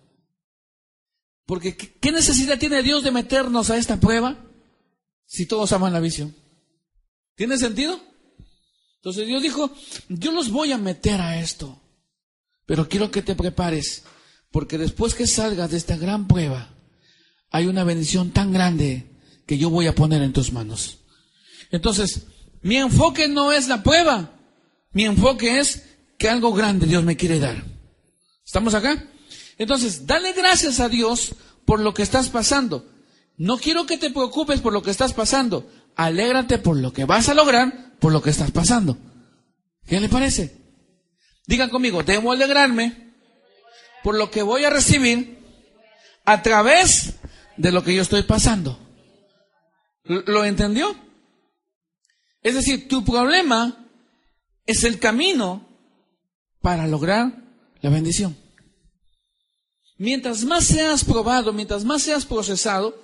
Porque 1.47 1.77
¿qué 1.77 2.11
necesidad 2.11 2.59
tiene 2.59 2.83
Dios 2.83 3.03
de 3.03 3.11
meternos 3.11 3.69
a 3.71 3.77
esta 3.77 4.01
prueba 4.01 4.39
si 5.27 5.47
todos 5.47 5.73
aman 5.73 5.93
la 5.93 6.01
visión? 6.01 6.35
¿Tiene 7.35 7.59
sentido? 7.59 8.01
Entonces 8.97 9.27
Dios 9.27 9.43
dijo, 9.43 9.71
yo 10.09 10.33
los 10.33 10.51
voy 10.51 10.73
a 10.73 10.79
meter 10.79 11.21
a 11.21 11.39
esto, 11.39 11.79
pero 12.67 12.89
quiero 12.89 13.11
que 13.11 13.23
te 13.23 13.35
prepares, 13.35 14.05
porque 14.51 14.79
después 14.79 15.15
que 15.15 15.27
salgas 15.27 15.71
de 15.71 15.77
esta 15.77 15.97
gran 15.97 16.27
prueba, 16.27 16.71
hay 17.51 17.67
una 17.67 17.85
bendición 17.85 18.31
tan 18.31 18.53
grande 18.53 19.07
que 19.47 19.59
yo 19.59 19.71
voy 19.71 19.87
a 19.87 19.95
poner 19.95 20.23
en 20.23 20.33
tus 20.33 20.53
manos. 20.53 20.99
Entonces, 21.71 22.27
mi 22.63 22.77
enfoque 22.77 23.29
no 23.29 23.53
es 23.53 23.69
la 23.69 23.83
prueba, 23.83 24.33
mi 24.93 25.05
enfoque 25.05 25.59
es 25.59 25.83
que 26.19 26.29
algo 26.29 26.53
grande 26.53 26.87
Dios 26.87 27.05
me 27.05 27.17
quiere 27.17 27.39
dar. 27.39 27.65
¿Estamos 28.45 28.75
acá? 28.75 29.05
Entonces, 29.59 30.07
dale 30.07 30.33
gracias 30.33 30.81
a 30.81 30.89
Dios 30.89 31.35
por 31.65 31.81
lo 31.81 31.95
que 31.95 32.03
estás 32.03 32.29
pasando. 32.29 32.87
No 33.37 33.59
quiero 33.59 33.87
que 33.87 33.99
te 33.99 34.11
preocupes 34.11 34.61
por 34.61 34.73
lo 34.73 34.83
que 34.83 34.91
estás 34.91 35.13
pasando. 35.13 35.69
Alégrate 35.97 36.59
por 36.59 36.77
lo 36.77 36.93
que 36.93 37.05
vas 37.05 37.29
a 37.29 37.35
lograr, 37.35 37.97
por 37.99 38.13
lo 38.13 38.23
que 38.23 38.31
estás 38.31 38.51
pasando. 38.51 38.97
¿Qué 39.87 40.01
le 40.01 40.09
parece? 40.09 40.64
Digan 41.47 41.71
conmigo, 41.71 42.03
debo 42.03 42.33
alegrarme 42.33 43.13
por 44.03 44.17
lo 44.17 44.31
que 44.31 44.43
voy 44.43 44.65
a 44.65 44.71
recibir 44.71 45.39
a 46.25 46.43
través 46.43 47.15
de 47.57 47.73
lo 47.73 47.83
que 47.85 47.95
yo 47.95 48.03
estoy 48.03 48.23
pasando. 48.23 48.79
¿Lo 50.05 50.45
entendió? 50.45 50.95
Es 52.43 52.55
decir, 52.55 52.89
tu 52.89 53.05
problema 53.05 53.89
es 54.67 54.85
el 54.85 54.99
camino 54.99 55.67
para 56.61 56.87
lograr 56.87 57.33
la 57.81 57.91
bendición. 57.91 58.37
Mientras 59.97 60.45
más 60.45 60.65
seas 60.65 61.05
probado, 61.05 61.53
mientras 61.53 61.85
más 61.85 62.03
seas 62.03 62.27
procesado, 62.27 63.01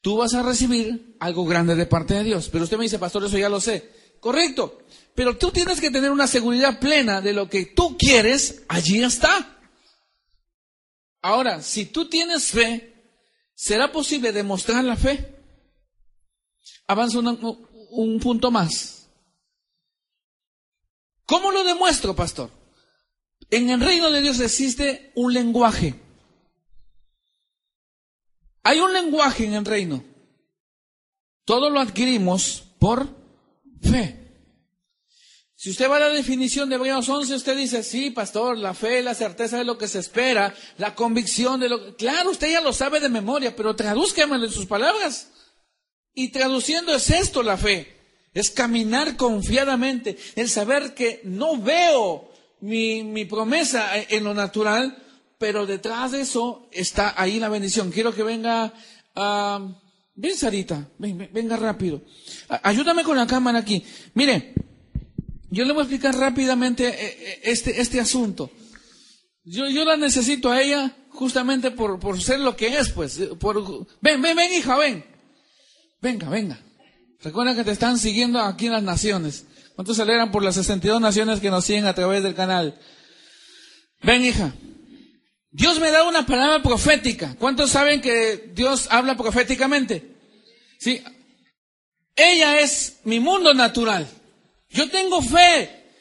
tú 0.00 0.16
vas 0.16 0.34
a 0.34 0.42
recibir 0.42 1.16
algo 1.20 1.44
grande 1.44 1.74
de 1.74 1.86
parte 1.86 2.14
de 2.14 2.24
Dios. 2.24 2.48
Pero 2.50 2.64
usted 2.64 2.76
me 2.76 2.84
dice, 2.84 2.98
pastor, 2.98 3.24
eso 3.24 3.38
ya 3.38 3.48
lo 3.48 3.60
sé. 3.60 3.90
Correcto. 4.24 4.78
Pero 5.14 5.36
tú 5.36 5.50
tienes 5.50 5.82
que 5.82 5.90
tener 5.90 6.10
una 6.10 6.26
seguridad 6.26 6.80
plena 6.80 7.20
de 7.20 7.34
lo 7.34 7.46
que 7.50 7.66
tú 7.66 7.98
quieres, 7.98 8.62
allí 8.68 9.02
está. 9.02 9.60
Ahora, 11.20 11.60
si 11.60 11.84
tú 11.84 12.08
tienes 12.08 12.46
fe, 12.46 13.20
¿será 13.54 13.92
posible 13.92 14.32
demostrar 14.32 14.82
la 14.82 14.96
fe? 14.96 15.44
Avanza 16.86 17.18
un 17.18 18.18
punto 18.18 18.50
más. 18.50 19.10
¿Cómo 21.26 21.52
lo 21.52 21.62
demuestro, 21.62 22.16
pastor? 22.16 22.50
En 23.50 23.68
el 23.68 23.80
reino 23.80 24.10
de 24.10 24.22
Dios 24.22 24.40
existe 24.40 25.12
un 25.16 25.34
lenguaje. 25.34 26.00
Hay 28.62 28.80
un 28.80 28.90
lenguaje 28.90 29.44
en 29.44 29.52
el 29.52 29.66
reino. 29.66 30.02
Todo 31.44 31.68
lo 31.68 31.78
adquirimos 31.78 32.64
por 32.78 33.23
fe. 33.84 34.24
Si 35.64 35.70
usted 35.70 35.88
va 35.88 35.96
a 35.96 36.00
la 36.00 36.08
definición 36.10 36.68
de 36.68 36.74
Hebreos 36.74 37.08
11, 37.08 37.36
usted 37.36 37.56
dice, 37.56 37.82
sí, 37.82 38.10
pastor, 38.10 38.58
la 38.58 38.74
fe, 38.74 39.02
la 39.02 39.14
certeza 39.14 39.56
de 39.56 39.64
lo 39.64 39.78
que 39.78 39.88
se 39.88 39.98
espera, 39.98 40.54
la 40.76 40.94
convicción 40.94 41.58
de 41.58 41.70
lo 41.70 41.82
que... 41.82 41.94
Claro, 41.94 42.32
usted 42.32 42.50
ya 42.50 42.60
lo 42.60 42.74
sabe 42.74 43.00
de 43.00 43.08
memoria, 43.08 43.56
pero 43.56 43.74
tradúzcamelo 43.74 44.44
en 44.44 44.52
sus 44.52 44.66
palabras. 44.66 45.30
Y 46.12 46.28
traduciendo 46.32 46.94
es 46.94 47.08
esto 47.08 47.42
la 47.42 47.56
fe. 47.56 47.96
Es 48.34 48.50
caminar 48.50 49.16
confiadamente, 49.16 50.18
el 50.36 50.50
saber 50.50 50.92
que 50.92 51.22
no 51.24 51.56
veo 51.56 52.30
mi, 52.60 53.02
mi 53.02 53.24
promesa 53.24 53.90
en 53.96 54.24
lo 54.24 54.34
natural, 54.34 55.02
pero 55.38 55.66
detrás 55.66 56.12
de 56.12 56.22
eso 56.22 56.68
está 56.72 57.14
ahí 57.16 57.38
la 57.38 57.48
bendición. 57.48 57.90
Quiero 57.90 58.14
que 58.14 58.22
venga, 58.22 58.74
uh, 59.16 59.74
ven 60.14 60.36
Sarita, 60.36 60.88
ven, 60.98 61.30
venga 61.32 61.56
rápido. 61.56 62.02
ayúdame 62.62 63.04
con 63.04 63.16
la 63.16 63.26
cámara 63.26 63.58
aquí. 63.58 63.84
Mire, 64.14 64.54
yo 65.50 65.64
le 65.64 65.72
voy 65.72 65.80
a 65.80 65.84
explicar 65.84 66.16
rápidamente 66.16 66.88
eh, 66.88 66.94
eh, 66.98 67.40
este, 67.44 67.80
este 67.80 68.00
asunto. 68.00 68.50
Yo, 69.44 69.84
la 69.84 69.96
necesito 69.96 70.50
a 70.50 70.60
ella 70.60 70.96
justamente 71.10 71.70
por, 71.70 72.00
por 72.00 72.20
ser 72.20 72.40
lo 72.40 72.56
que 72.56 72.78
es, 72.78 72.90
pues. 72.90 73.20
Por, 73.38 73.86
ven, 74.00 74.22
ven, 74.22 74.36
ven, 74.36 74.52
hija, 74.52 74.76
ven. 74.76 75.04
Venga, 76.00 76.28
venga. 76.28 76.60
Recuerda 77.22 77.54
que 77.54 77.64
te 77.64 77.70
están 77.70 77.98
siguiendo 77.98 78.40
aquí 78.40 78.66
en 78.66 78.72
las 78.72 78.82
naciones. 78.82 79.46
¿Cuántos 79.74 79.96
celebran 79.96 80.30
por 80.30 80.42
las 80.42 80.54
62 80.54 81.00
naciones 81.00 81.40
que 81.40 81.50
nos 81.50 81.64
siguen 81.64 81.86
a 81.86 81.94
través 81.94 82.22
del 82.22 82.34
canal? 82.34 82.78
Ven, 84.02 84.24
hija. 84.24 84.54
Dios 85.54 85.78
me 85.78 85.92
da 85.92 86.02
una 86.02 86.26
palabra 86.26 86.60
profética. 86.64 87.36
¿Cuántos 87.38 87.70
saben 87.70 88.00
que 88.00 88.50
Dios 88.52 88.88
habla 88.90 89.16
proféticamente? 89.16 90.16
Sí. 90.80 91.00
Ella 92.16 92.58
es 92.58 92.98
mi 93.04 93.20
mundo 93.20 93.54
natural. 93.54 94.04
Yo 94.68 94.90
tengo 94.90 95.22
fe. 95.22 95.92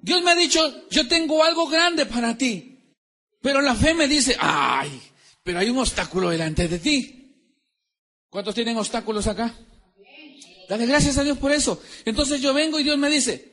Dios 0.00 0.22
me 0.22 0.30
ha 0.30 0.34
dicho, 0.34 0.88
yo 0.88 1.06
tengo 1.06 1.44
algo 1.44 1.68
grande 1.68 2.06
para 2.06 2.38
ti. 2.38 2.78
Pero 3.42 3.60
la 3.60 3.74
fe 3.74 3.92
me 3.92 4.08
dice, 4.08 4.38
ay, 4.40 5.02
pero 5.42 5.58
hay 5.58 5.68
un 5.68 5.76
obstáculo 5.76 6.30
delante 6.30 6.66
de 6.66 6.78
ti. 6.78 7.36
¿Cuántos 8.30 8.54
tienen 8.54 8.78
obstáculos 8.78 9.26
acá? 9.26 9.54
Dale 10.70 10.86
gracias 10.86 11.18
a 11.18 11.24
Dios 11.24 11.36
por 11.36 11.52
eso. 11.52 11.82
Entonces 12.06 12.40
yo 12.40 12.54
vengo 12.54 12.80
y 12.80 12.84
Dios 12.84 12.96
me 12.96 13.10
dice, 13.10 13.52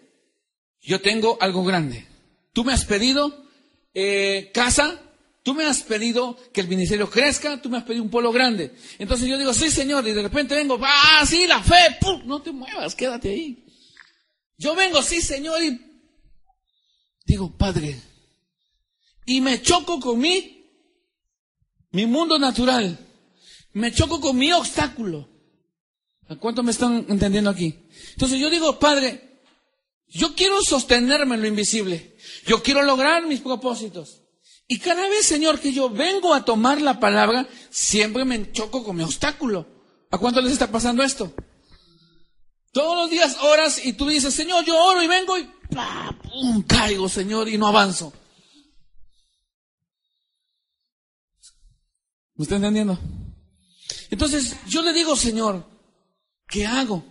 yo 0.80 1.02
tengo 1.02 1.38
algo 1.42 1.66
grande. 1.66 2.08
Tú 2.54 2.64
me 2.64 2.72
has 2.72 2.86
pedido 2.86 3.50
eh, 3.94 4.52
casa, 4.54 5.02
Tú 5.44 5.54
me 5.54 5.66
has 5.66 5.84
pedido 5.84 6.38
que 6.54 6.62
el 6.62 6.68
ministerio 6.68 7.10
crezca, 7.10 7.62
tú 7.62 7.70
me 7.70 7.78
has 7.78 7.84
pedido 7.84 8.04
un 8.04 8.10
pueblo 8.10 8.32
grande. 8.32 8.76
Entonces 8.98 9.28
yo 9.28 9.38
digo, 9.38 9.54
sí, 9.54 9.72
Señor, 9.72 10.08
y 10.08 10.12
de 10.12 10.22
repente 10.22 10.56
vengo, 10.56 10.78
ah, 10.82 11.26
sí, 11.26 11.48
la 11.48 11.64
fe, 11.64 11.98
¡pum! 12.02 12.22
no 12.26 12.42
te 12.42 12.52
muevas, 12.52 12.94
quédate 12.94 13.30
ahí. 13.30 13.66
Yo 14.58 14.76
vengo, 14.76 15.02
sí, 15.02 15.22
Señor, 15.22 15.64
y 15.64 15.80
digo, 17.26 17.56
Padre, 17.56 18.00
y 19.26 19.40
me 19.40 19.62
choco 19.62 20.00
con 20.00 20.20
mí, 20.20 20.66
mi 21.92 22.06
mundo 22.06 22.38
natural, 22.38 23.00
me 23.74 23.94
choco 23.94 24.20
con 24.20 24.38
mi 24.38 24.52
obstáculo. 24.52 25.30
¿A 26.28 26.36
cuánto 26.36 26.62
me 26.62 26.72
están 26.72 27.06
entendiendo 27.10 27.50
aquí? 27.50 27.76
Entonces 28.12 28.40
yo 28.40 28.50
digo, 28.50 28.78
Padre, 28.78 29.42
yo 30.08 30.36
quiero 30.36 30.62
sostenerme 30.62 31.36
en 31.36 31.42
lo 31.42 31.48
invisible, 31.48 32.16
yo 32.46 32.62
quiero 32.62 32.84
lograr 32.84 33.26
mis 33.26 33.40
propósitos. 33.40 34.19
Y 34.72 34.78
cada 34.78 35.02
vez, 35.10 35.26
Señor, 35.26 35.60
que 35.60 35.74
yo 35.74 35.90
vengo 35.90 36.32
a 36.32 36.46
tomar 36.46 36.80
la 36.80 37.00
palabra, 37.00 37.50
siempre 37.72 38.24
me 38.24 38.52
choco 38.52 38.84
con 38.84 38.96
mi 38.96 39.04
obstáculo. 39.04 39.66
¿A 40.12 40.20
cuánto 40.20 40.42
les 40.42 40.54
está 40.54 40.70
pasando 40.72 41.02
esto? 41.02 41.34
Todos 42.72 42.96
los 42.96 43.10
días 43.10 43.36
oras 43.42 43.84
y 43.84 43.94
tú 43.94 44.08
dices, 44.08 44.32
Señor, 44.32 44.64
yo 44.66 44.78
oro 44.78 45.02
y 45.02 45.08
vengo 45.08 45.40
y 45.40 45.50
¡pum! 45.72 46.62
caigo, 46.68 47.10
Señor, 47.10 47.50
y 47.50 47.58
no 47.58 47.66
avanzo. 47.66 48.14
¿Me 52.36 52.44
está 52.44 52.58
entendiendo? 52.58 53.00
Entonces 54.12 54.56
yo 54.68 54.84
le 54.84 54.94
digo, 54.94 55.16
Señor, 55.16 55.68
¿qué 56.48 56.68
hago? 56.68 57.04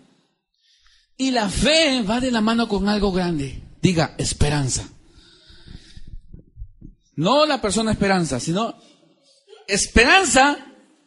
Y 1.17 1.33
la 1.33 1.49
fe 1.49 2.03
va 2.03 2.21
de 2.21 2.31
la 2.31 2.41
mano 2.41 2.69
con 2.69 2.89
algo 2.89 3.11
grande. 3.11 3.61
Diga, 3.83 4.15
esperanza. 4.17 4.89
No 7.19 7.47
la 7.47 7.61
persona 7.61 7.91
esperanza, 7.91 8.39
sino 8.39 8.81
esperanza 9.67 10.57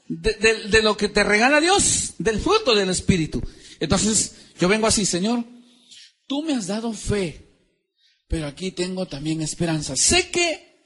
de, 0.09 0.81
lo 0.83 0.97
que 0.97 1.07
te 1.07 1.23
regala 1.23 1.61
Dios, 1.61 2.15
del 2.17 2.37
fruto 2.41 2.75
del 2.75 2.89
Espíritu. 2.89 3.41
Entonces, 3.79 4.35
yo 4.59 4.67
vengo 4.67 4.87
así, 4.87 5.05
Señor, 5.05 5.45
tú 6.27 6.43
me 6.43 6.53
has 6.53 6.67
dado 6.67 6.91
fe, 6.91 7.47
pero 8.27 8.47
aquí 8.47 8.71
tengo 8.71 9.05
también 9.05 9.41
esperanza. 9.41 9.95
Sé 9.95 10.29
que 10.29 10.81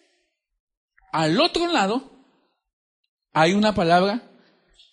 al 1.11 1.41
otro 1.41 1.71
lado 1.71 2.11
hay 3.33 3.53
una 3.53 3.73
palabra 3.73 4.31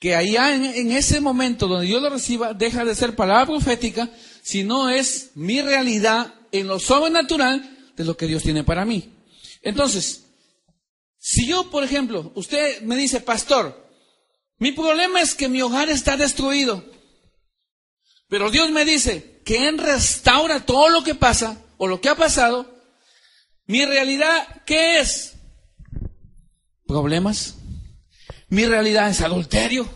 que 0.00 0.14
allá 0.14 0.54
en, 0.54 0.64
en, 0.64 0.92
ese 0.92 1.20
momento 1.20 1.68
donde 1.68 1.88
yo 1.88 2.00
lo 2.00 2.08
reciba 2.08 2.54
deja 2.54 2.86
de 2.86 2.94
ser 2.94 3.14
palabra 3.14 3.44
profética, 3.44 4.08
sino 4.42 4.88
es 4.88 5.32
mi 5.34 5.60
realidad 5.60 6.32
en 6.52 6.68
lo 6.68 6.78
sobrenatural 6.78 7.92
de 7.94 8.04
lo 8.04 8.16
que 8.16 8.26
Dios 8.26 8.42
tiene 8.42 8.64
para 8.64 8.86
mí. 8.86 9.12
Entonces, 9.62 10.24
si 11.18 11.46
yo, 11.46 11.70
por 11.70 11.84
ejemplo, 11.84 12.32
usted 12.34 12.82
me 12.82 12.96
dice, 12.96 13.20
pastor, 13.20 13.88
mi 14.58 14.72
problema 14.72 15.20
es 15.20 15.34
que 15.34 15.48
mi 15.48 15.62
hogar 15.62 15.88
está 15.88 16.16
destruido, 16.16 16.84
pero 18.28 18.50
Dios 18.50 18.70
me 18.70 18.84
dice 18.84 19.40
que 19.44 19.68
Él 19.68 19.78
restaura 19.78 20.64
todo 20.64 20.88
lo 20.88 21.04
que 21.04 21.14
pasa 21.14 21.62
o 21.78 21.86
lo 21.86 22.00
que 22.00 22.08
ha 22.08 22.14
pasado, 22.14 22.72
mi 23.66 23.84
realidad, 23.84 24.62
¿qué 24.66 25.00
es? 25.00 25.34
Problemas. 26.86 27.56
Mi 28.48 28.66
realidad 28.66 29.08
es 29.10 29.20
adulterio. 29.20 29.88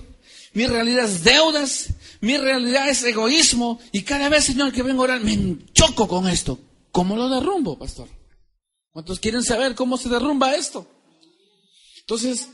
Mi 0.53 0.67
realidad 0.67 1.05
es 1.05 1.25
deudas. 1.25 1.89
Mi 2.21 2.39
realidad 2.39 2.89
es 2.89 3.03
egoísmo. 3.05 3.79
Y 3.93 4.03
cada 4.03 4.29
vez, 4.29 4.45
Señor, 4.45 4.73
que 4.73 4.83
vengo 4.83 5.03
a 5.03 5.05
orar, 5.05 5.21
me 5.21 5.59
choco 5.75 6.09
con 6.09 6.27
esto. 6.29 6.59
¿Cómo 6.91 7.17
lo 7.17 7.29
derrumbo, 7.29 7.79
pastor? 7.79 8.09
¿Cuántos 8.97 9.21
quieren 9.21 9.43
saber 9.43 9.75
cómo 9.75 9.99
se 9.99 10.09
derrumba 10.09 10.55
esto? 10.55 10.91
Entonces, 12.01 12.49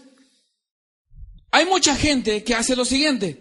hay 1.53 1.67
mucha 1.67 1.95
gente 1.95 2.43
que 2.43 2.57
hace 2.57 2.75
lo 2.75 2.85
siguiente. 2.85 3.41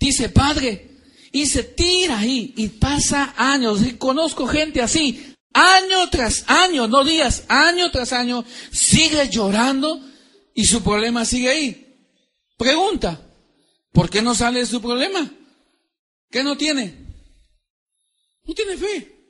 Dice, 0.00 0.28
Padre, 0.28 0.90
y 1.30 1.46
se 1.46 1.62
tira 1.62 2.18
ahí 2.18 2.52
y 2.56 2.66
pasa 2.66 3.32
años. 3.36 3.86
Y 3.86 3.92
conozco 3.92 4.48
gente 4.48 4.82
así, 4.82 5.36
año 5.52 6.10
tras 6.10 6.42
año, 6.48 6.88
no 6.88 7.04
días, 7.04 7.44
año 7.46 7.92
tras 7.92 8.12
año, 8.12 8.44
sigue 8.72 9.28
llorando 9.28 10.00
y 10.52 10.64
su 10.64 10.82
problema 10.82 11.24
sigue 11.24 11.48
ahí. 11.48 11.96
Pregunta, 12.56 13.24
¿por 13.92 14.10
qué 14.10 14.20
no 14.20 14.34
sale 14.34 14.58
de 14.58 14.66
su 14.66 14.82
problema? 14.82 15.32
¿Qué 16.28 16.42
no 16.42 16.56
tiene? 16.56 17.06
No 18.44 18.52
tiene 18.52 18.76
fe. 18.76 19.21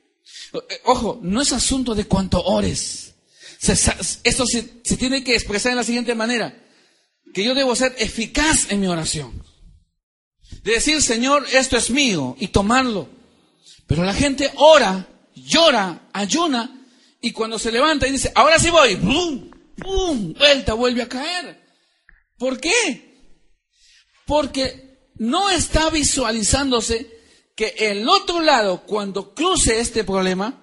Eh, 0.53 0.81
ojo, 0.85 1.19
no 1.21 1.41
es 1.41 1.51
asunto 1.51 1.95
de 1.95 2.05
cuánto 2.05 2.43
ores. 2.43 3.15
esto 3.61 4.45
se, 4.45 4.81
se 4.83 4.97
tiene 4.97 5.23
que 5.23 5.35
expresar 5.35 5.71
en 5.71 5.77
la 5.77 5.83
siguiente 5.83 6.15
manera. 6.15 6.59
Que 7.33 7.43
yo 7.43 7.55
debo 7.55 7.75
ser 7.75 7.95
eficaz 7.97 8.71
en 8.71 8.81
mi 8.81 8.87
oración. 8.87 9.43
De 10.63 10.73
decir, 10.73 11.01
Señor, 11.01 11.45
esto 11.51 11.77
es 11.77 11.89
mío 11.89 12.35
y 12.39 12.49
tomarlo. 12.49 13.09
Pero 13.87 14.03
la 14.03 14.13
gente 14.13 14.51
ora, 14.55 15.07
llora, 15.35 16.09
ayuna 16.13 16.87
y 17.21 17.31
cuando 17.31 17.57
se 17.57 17.71
levanta 17.71 18.07
y 18.07 18.11
dice, 18.11 18.31
ahora 18.35 18.59
sí 18.59 18.69
voy, 18.69 18.95
¡bum! 18.95 19.49
¡Bum! 19.77 20.33
Vuelta, 20.33 20.73
vuelve 20.73 21.01
a 21.01 21.09
caer. 21.09 21.63
¿Por 22.37 22.59
qué? 22.59 23.29
Porque 24.25 25.09
no 25.15 25.49
está 25.49 25.89
visualizándose 25.89 27.09
que 27.55 27.75
el 27.77 28.07
otro 28.07 28.41
lado, 28.41 28.83
cuando 28.83 29.33
cruce 29.33 29.79
este 29.79 30.03
problema, 30.03 30.61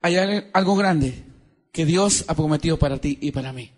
hay 0.00 0.16
algo 0.52 0.76
grande 0.76 1.24
que 1.72 1.86
Dios 1.86 2.24
ha 2.28 2.34
prometido 2.34 2.78
para 2.78 2.98
ti 2.98 3.18
y 3.20 3.32
para 3.32 3.52
mí. 3.52 3.72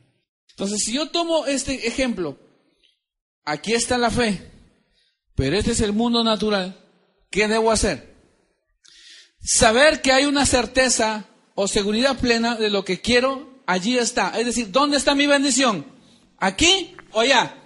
Entonces, 0.51 0.83
si 0.85 0.93
yo 0.93 1.11
tomo 1.11 1.47
este 1.47 1.87
ejemplo, 1.87 2.39
aquí 3.45 3.75
está 3.75 3.97
la 3.97 4.11
fe, 4.11 4.51
pero 5.35 5.57
este 5.57 5.73
es 5.73 5.81
el 5.81 5.93
mundo 5.93 6.25
natural, 6.25 6.83
¿qué 7.31 7.47
debo 7.47 7.71
hacer? 7.71 8.17
Saber 9.41 10.03
que 10.03 10.13
hay 10.13 10.25
una 10.25 10.47
certeza 10.47 11.27
o 11.55 11.69
seguridad 11.69 12.19
plena 12.19 12.57
de 12.57 12.71
lo 12.71 12.85
que 12.85 13.01
quiero, 13.01 13.63
allí 13.67 13.97
está. 13.97 14.39
Es 14.39 14.47
decir, 14.47 14.73
¿dónde 14.73 14.97
está 14.97 15.15
mi 15.15 15.27
bendición? 15.27 15.87
¿Aquí 16.39 16.97
o 17.13 17.21
allá? 17.21 17.63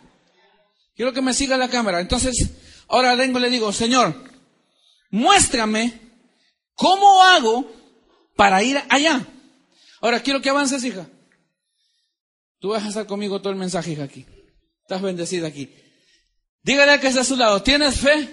Quiero 0.94 1.12
que 1.12 1.22
me 1.22 1.32
siga 1.32 1.56
la 1.56 1.70
cámara. 1.70 2.00
Entonces, 2.00 2.50
Ahora 2.90 3.14
vengo 3.14 3.38
y 3.38 3.42
le 3.42 3.50
digo, 3.50 3.72
Señor, 3.72 4.14
muéstrame 5.10 5.98
cómo 6.74 7.22
hago 7.22 7.70
para 8.34 8.62
ir 8.64 8.82
allá. 8.88 9.24
Ahora 10.00 10.20
quiero 10.20 10.42
que 10.42 10.50
avances, 10.50 10.82
hija. 10.82 11.06
Tú 12.58 12.70
vas 12.70 12.84
a 12.84 12.88
estar 12.88 13.06
conmigo 13.06 13.40
todo 13.40 13.52
el 13.52 13.58
mensaje, 13.58 13.92
hija, 13.92 14.02
aquí. 14.02 14.26
Estás 14.82 15.00
bendecida 15.02 15.46
aquí. 15.46 15.72
Dígale 16.62 16.98
que 16.98 17.06
está 17.06 17.20
a 17.20 17.24
su 17.24 17.36
lado, 17.36 17.62
¿tienes 17.62 18.00
fe? 18.00 18.28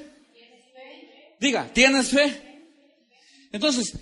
Diga, 1.39 1.71
¿tienes 1.71 2.09
fe? 2.09 2.65
Entonces, 3.51 3.93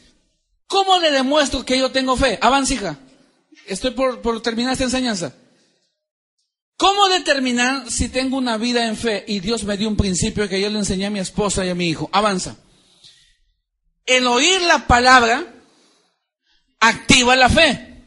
¿cómo 0.68 1.00
le 1.00 1.12
demuestro 1.12 1.66
que 1.66 1.78
yo 1.78 1.92
tengo 1.92 2.16
fe? 2.16 2.40
Avanza, 2.42 2.74
hija. 2.76 3.00
Estoy 3.68 3.92
por, 3.92 4.22
por 4.22 4.42
terminar 4.42 4.72
esta 4.72 4.86
enseñanza. 4.86 5.36
¿Cómo 6.78 7.08
determinar 7.08 7.90
si 7.90 8.10
tengo 8.10 8.38
una 8.38 8.58
vida 8.58 8.88
en 8.88 8.98
fe? 8.98 9.24
Y 9.28 9.40
Dios 9.40 9.64
me 9.64 9.78
dio 9.78 9.88
un 9.88 9.96
principio 9.96 10.50
que 10.50 10.60
yo 10.60 10.70
le 10.70 10.80
enseñé 10.80 11.06
a 11.06 11.10
mi 11.10 11.20
esposa 11.20 11.66
y 11.66 11.70
a 11.70 11.76
mi 11.76 11.88
hijo. 11.88 12.10
Avanza. 12.12 12.58
El 14.06 14.28
oír 14.28 14.62
la 14.62 14.86
palabra 14.86 15.56
activa 16.80 17.36
la 17.36 17.50
fe. 17.50 18.04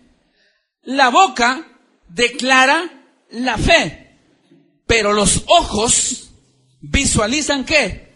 La 0.82 1.08
boca 1.08 1.66
declara 2.08 3.06
la 3.30 3.56
fe. 3.56 4.18
Pero 4.86 5.12
los 5.12 5.44
ojos 5.46 6.30
visualizan 6.80 7.64
qué? 7.64 8.12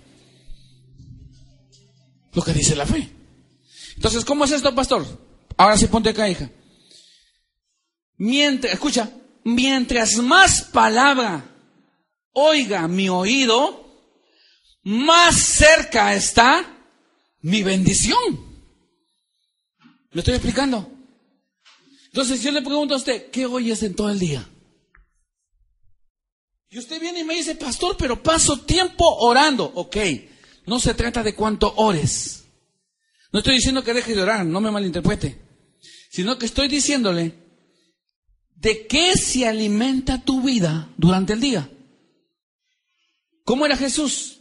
Lo 2.35 2.43
que 2.43 2.53
dice 2.53 2.77
la 2.77 2.87
fe. 2.87 3.11
Entonces, 3.97 4.25
¿cómo 4.25 4.45
es 4.45 4.53
esto, 4.53 4.75
pastor? 4.75 5.07
Ahora 5.57 5.77
sí 5.77 5.87
ponte 5.87 6.11
acá, 6.11 6.29
hija. 6.29 6.51
Mientras, 8.17 8.75
escucha, 8.75 9.11
mientras 9.45 10.17
más 10.17 10.63
palabra 10.63 11.45
oiga 12.33 12.89
mi 12.89 13.09
oído, 13.09 13.83
más 14.83 15.37
cerca 15.37 16.15
está 16.15 16.65
mi 17.41 17.63
bendición. 17.63 18.53
¿Me 20.13 20.21
estoy 20.21 20.35
explicando? 20.35 20.91
Entonces 22.07 22.43
yo 22.43 22.51
le 22.53 22.63
pregunto 22.63 22.95
a 22.95 22.99
usted, 22.99 23.31
¿qué 23.31 23.47
oyes 23.47 23.83
en 23.83 23.95
todo 23.95 24.11
el 24.11 24.19
día? 24.19 24.47
Y 26.69 26.79
usted 26.79 27.01
viene 27.01 27.21
y 27.21 27.25
me 27.25 27.35
dice, 27.35 27.55
pastor, 27.55 27.97
pero 27.99 28.23
paso 28.23 28.61
tiempo 28.61 29.05
orando. 29.19 29.71
Ok, 29.75 29.97
no 30.67 30.81
se 30.81 30.95
trata 30.95 31.23
de 31.23 31.35
cuánto 31.35 31.75
ores. 31.77 32.45
No 33.31 33.39
estoy 33.39 33.57
diciendo 33.57 33.83
que 33.83 33.95
deje 33.95 34.15
de 34.15 34.23
orar, 34.23 34.45
no 34.45 34.61
me 34.61 34.71
malinterprete. 34.71 35.39
Sino 36.11 36.39
que 36.39 36.47
estoy 36.47 36.69
diciéndole 36.69 37.42
¿De 38.63 38.87
qué 38.87 39.15
se 39.15 39.45
alimenta 39.49 40.23
tu 40.23 40.41
vida 40.41 40.89
durante 40.97 41.33
el 41.33 41.41
día? 41.41 41.69
¿Cómo 43.45 43.67
era 43.67 43.77
Jesús? 43.77 44.39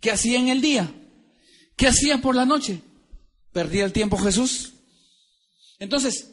¿Qué 0.00 0.10
hacía 0.10 0.40
en 0.40 0.48
el 0.48 0.60
día? 0.60 0.92
¿Qué 1.76 1.86
hacía 1.86 2.18
por 2.18 2.34
la 2.34 2.44
noche? 2.44 2.82
¿Perdía 3.52 3.84
el 3.84 3.92
tiempo 3.92 4.18
Jesús? 4.18 4.72
Entonces, 5.78 6.32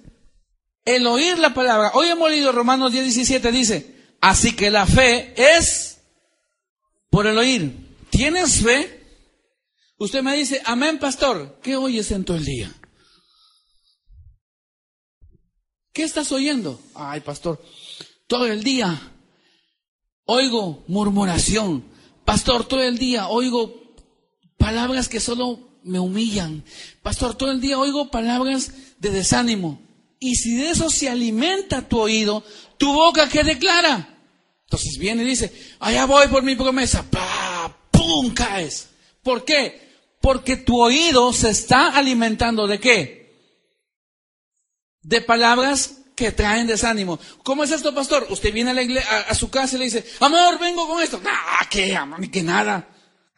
el 0.84 1.06
oír 1.06 1.38
la 1.38 1.54
palabra, 1.54 1.92
hoy 1.94 2.08
hemos 2.08 2.32
leído 2.32 2.52
Romanos 2.52 2.92
10, 2.92 3.04
17, 3.04 3.52
dice, 3.52 3.96
así 4.20 4.56
que 4.56 4.72
la 4.72 4.88
fe 4.88 5.36
es 5.38 6.00
por 7.12 7.28
el 7.28 7.38
oír. 7.38 7.72
¿Tienes 8.10 8.64
fe? 8.64 9.00
Usted 10.00 10.24
me 10.24 10.36
dice, 10.36 10.60
amén, 10.66 10.98
pastor, 10.98 11.60
¿qué 11.62 11.76
oyes 11.76 12.10
en 12.10 12.26
todo 12.26 12.38
el 12.38 12.46
día? 12.46 12.74
¿Qué 15.98 16.04
estás 16.04 16.32
oyendo? 16.32 16.80
Ay, 16.94 17.22
pastor, 17.22 17.60
todo 18.28 18.46
el 18.46 18.64
día 18.64 19.02
oigo 20.26 20.84
murmuración. 20.86 21.86
Pastor, 22.24 22.68
todo 22.68 22.84
el 22.84 23.00
día 23.00 23.30
oigo 23.30 23.96
palabras 24.60 25.10
que 25.10 25.20
solo 25.20 25.80
me 25.82 26.00
humillan. 26.00 26.64
Pastor, 27.02 27.34
todo 27.34 27.50
el 27.50 27.62
día 27.62 27.80
oigo 27.80 28.12
palabras 28.12 28.74
de 29.00 29.10
desánimo. 29.10 29.82
Y 30.20 30.36
si 30.36 30.58
de 30.58 30.70
eso 30.70 30.92
se 30.92 31.10
alimenta 31.10 31.90
tu 31.90 32.00
oído, 32.00 32.44
tu 32.78 32.94
boca 32.94 33.28
que 33.28 33.44
declara. 33.44 34.20
Entonces 34.66 35.00
viene 35.00 35.24
y 35.24 35.30
dice, 35.30 35.52
allá 35.80 36.06
voy 36.06 36.28
por 36.28 36.44
mi 36.44 36.56
promesa. 36.56 37.04
¡Pum! 37.90 38.36
Caes. 38.36 38.90
¿Por 39.24 39.44
qué? 39.44 39.82
Porque 40.22 40.58
tu 40.58 40.80
oído 40.80 41.34
se 41.34 41.50
está 41.50 41.98
alimentando 41.98 42.68
de 42.68 42.80
qué? 42.80 43.27
De 45.08 45.22
palabras 45.22 46.00
que 46.16 46.34
traen 46.34 46.68
desánimo. 46.68 47.18
¿Cómo 47.44 47.64
es 47.64 47.72
esto, 47.72 47.96
pastor? 47.96 48.28
Usted 48.30 48.54
viene 48.54 48.72
a, 48.72 48.74
la 48.74 48.82
iglesia, 48.82 49.20
a, 49.22 49.34
su 49.34 49.50
casa 49.50 49.76
y 49.76 49.80
le 49.80 49.86
dice, 49.86 50.06
amor, 50.20 50.60
vengo 50.60 50.86
con 50.86 51.02
esto. 51.02 51.22
Ah, 51.26 51.66
¿qué, 51.70 51.96
amor? 51.96 52.20
Ni 52.20 52.28
que 52.28 52.44
nada. 52.44 52.90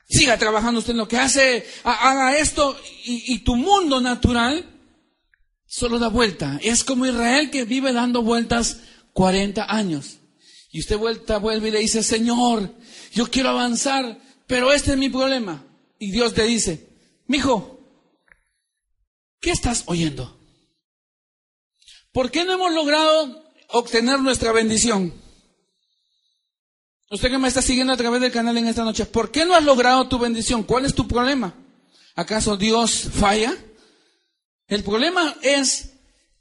Siga 0.08 0.38
trabajando 0.38 0.80
usted 0.80 0.94
en 0.94 0.98
lo 0.98 1.08
que 1.08 1.18
hace, 1.18 1.68
haga 1.84 2.36
esto, 2.38 2.76
y, 3.06 3.36
y 3.36 3.40
tu 3.40 3.56
mundo 3.56 4.02
natural 4.02 4.66
solo 5.68 6.00
da 6.00 6.08
vuelta. 6.08 6.60
Es 6.64 6.84
como 6.84 7.06
Israel 7.06 7.52
que 7.52 7.66
vive 7.66 7.94
dando 7.94 8.24
vueltas 8.24 8.80
40 9.14 9.72
años. 9.72 10.18
Y 10.72 10.80
usted 10.80 10.98
vuelta, 10.98 11.38
vuelve 11.38 11.68
y 11.68 11.72
le 11.72 11.80
dice, 11.80 12.02
Señor, 12.02 12.74
yo 13.14 13.30
quiero 13.30 13.50
avanzar, 13.50 14.20
pero 14.48 14.74
este 14.74 14.92
es 14.92 14.98
mi 14.98 15.10
problema. 15.10 15.64
Y 16.00 16.10
Dios 16.10 16.36
le 16.36 16.46
dice, 16.46 16.90
mijo, 17.28 17.80
¿qué 19.40 19.52
estás 19.52 19.84
oyendo? 19.86 20.39
¿Por 22.20 22.32
qué 22.32 22.44
no 22.44 22.52
hemos 22.52 22.74
logrado 22.74 23.46
obtener 23.70 24.20
nuestra 24.20 24.52
bendición? 24.52 25.14
Usted 27.10 27.32
que 27.32 27.38
me 27.38 27.48
está 27.48 27.62
siguiendo 27.62 27.94
a 27.94 27.96
través 27.96 28.20
del 28.20 28.34
canal 28.34 28.58
en 28.58 28.68
esta 28.68 28.84
noche, 28.84 29.06
¿por 29.06 29.32
qué 29.32 29.46
no 29.46 29.56
has 29.56 29.64
logrado 29.64 30.10
tu 30.10 30.20
bendición? 30.20 30.64
¿Cuál 30.64 30.84
es 30.84 30.94
tu 30.94 31.08
problema? 31.08 31.56
¿Acaso 32.16 32.58
Dios 32.58 33.08
falla? 33.14 33.56
El 34.68 34.84
problema 34.84 35.34
es 35.44 35.94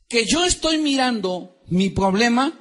que 0.09 0.27
yo 0.27 0.45
estoy 0.45 0.79
mirando 0.79 1.61
mi 1.69 1.91
problema 1.91 2.59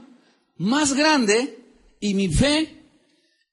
más 0.57 0.93
grande 0.93 1.57
y 1.99 2.13
mi 2.13 2.27
fe 2.27 2.83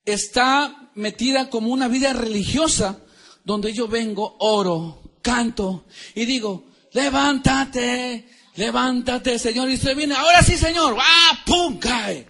está 0.05 0.91
metida 0.95 1.49
como 1.49 1.71
una 1.71 1.89
vida 1.89 2.13
religiosa 2.13 2.99
donde 3.45 3.73
yo 3.73 3.89
vengo, 3.89 4.37
oro, 4.41 5.01
canto 5.23 5.87
y 6.15 6.27
digo, 6.27 6.67
levántate, 6.93 8.29
levántate, 8.57 9.39
Señor. 9.39 9.71
Y 9.71 9.75
usted 9.75 9.97
viene, 9.97 10.15
ahora 10.15 10.43
sí, 10.43 10.57
Señor, 10.57 10.97
¡ah, 10.99 11.43
pum! 11.47 11.79
cae. 11.79 12.29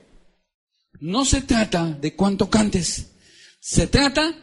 No 1.01 1.25
se 1.25 1.43
trata 1.43 1.85
de 1.85 2.15
cuánto 2.15 2.49
cantes, 2.49 3.13
se 3.61 3.87
trata 3.87 4.35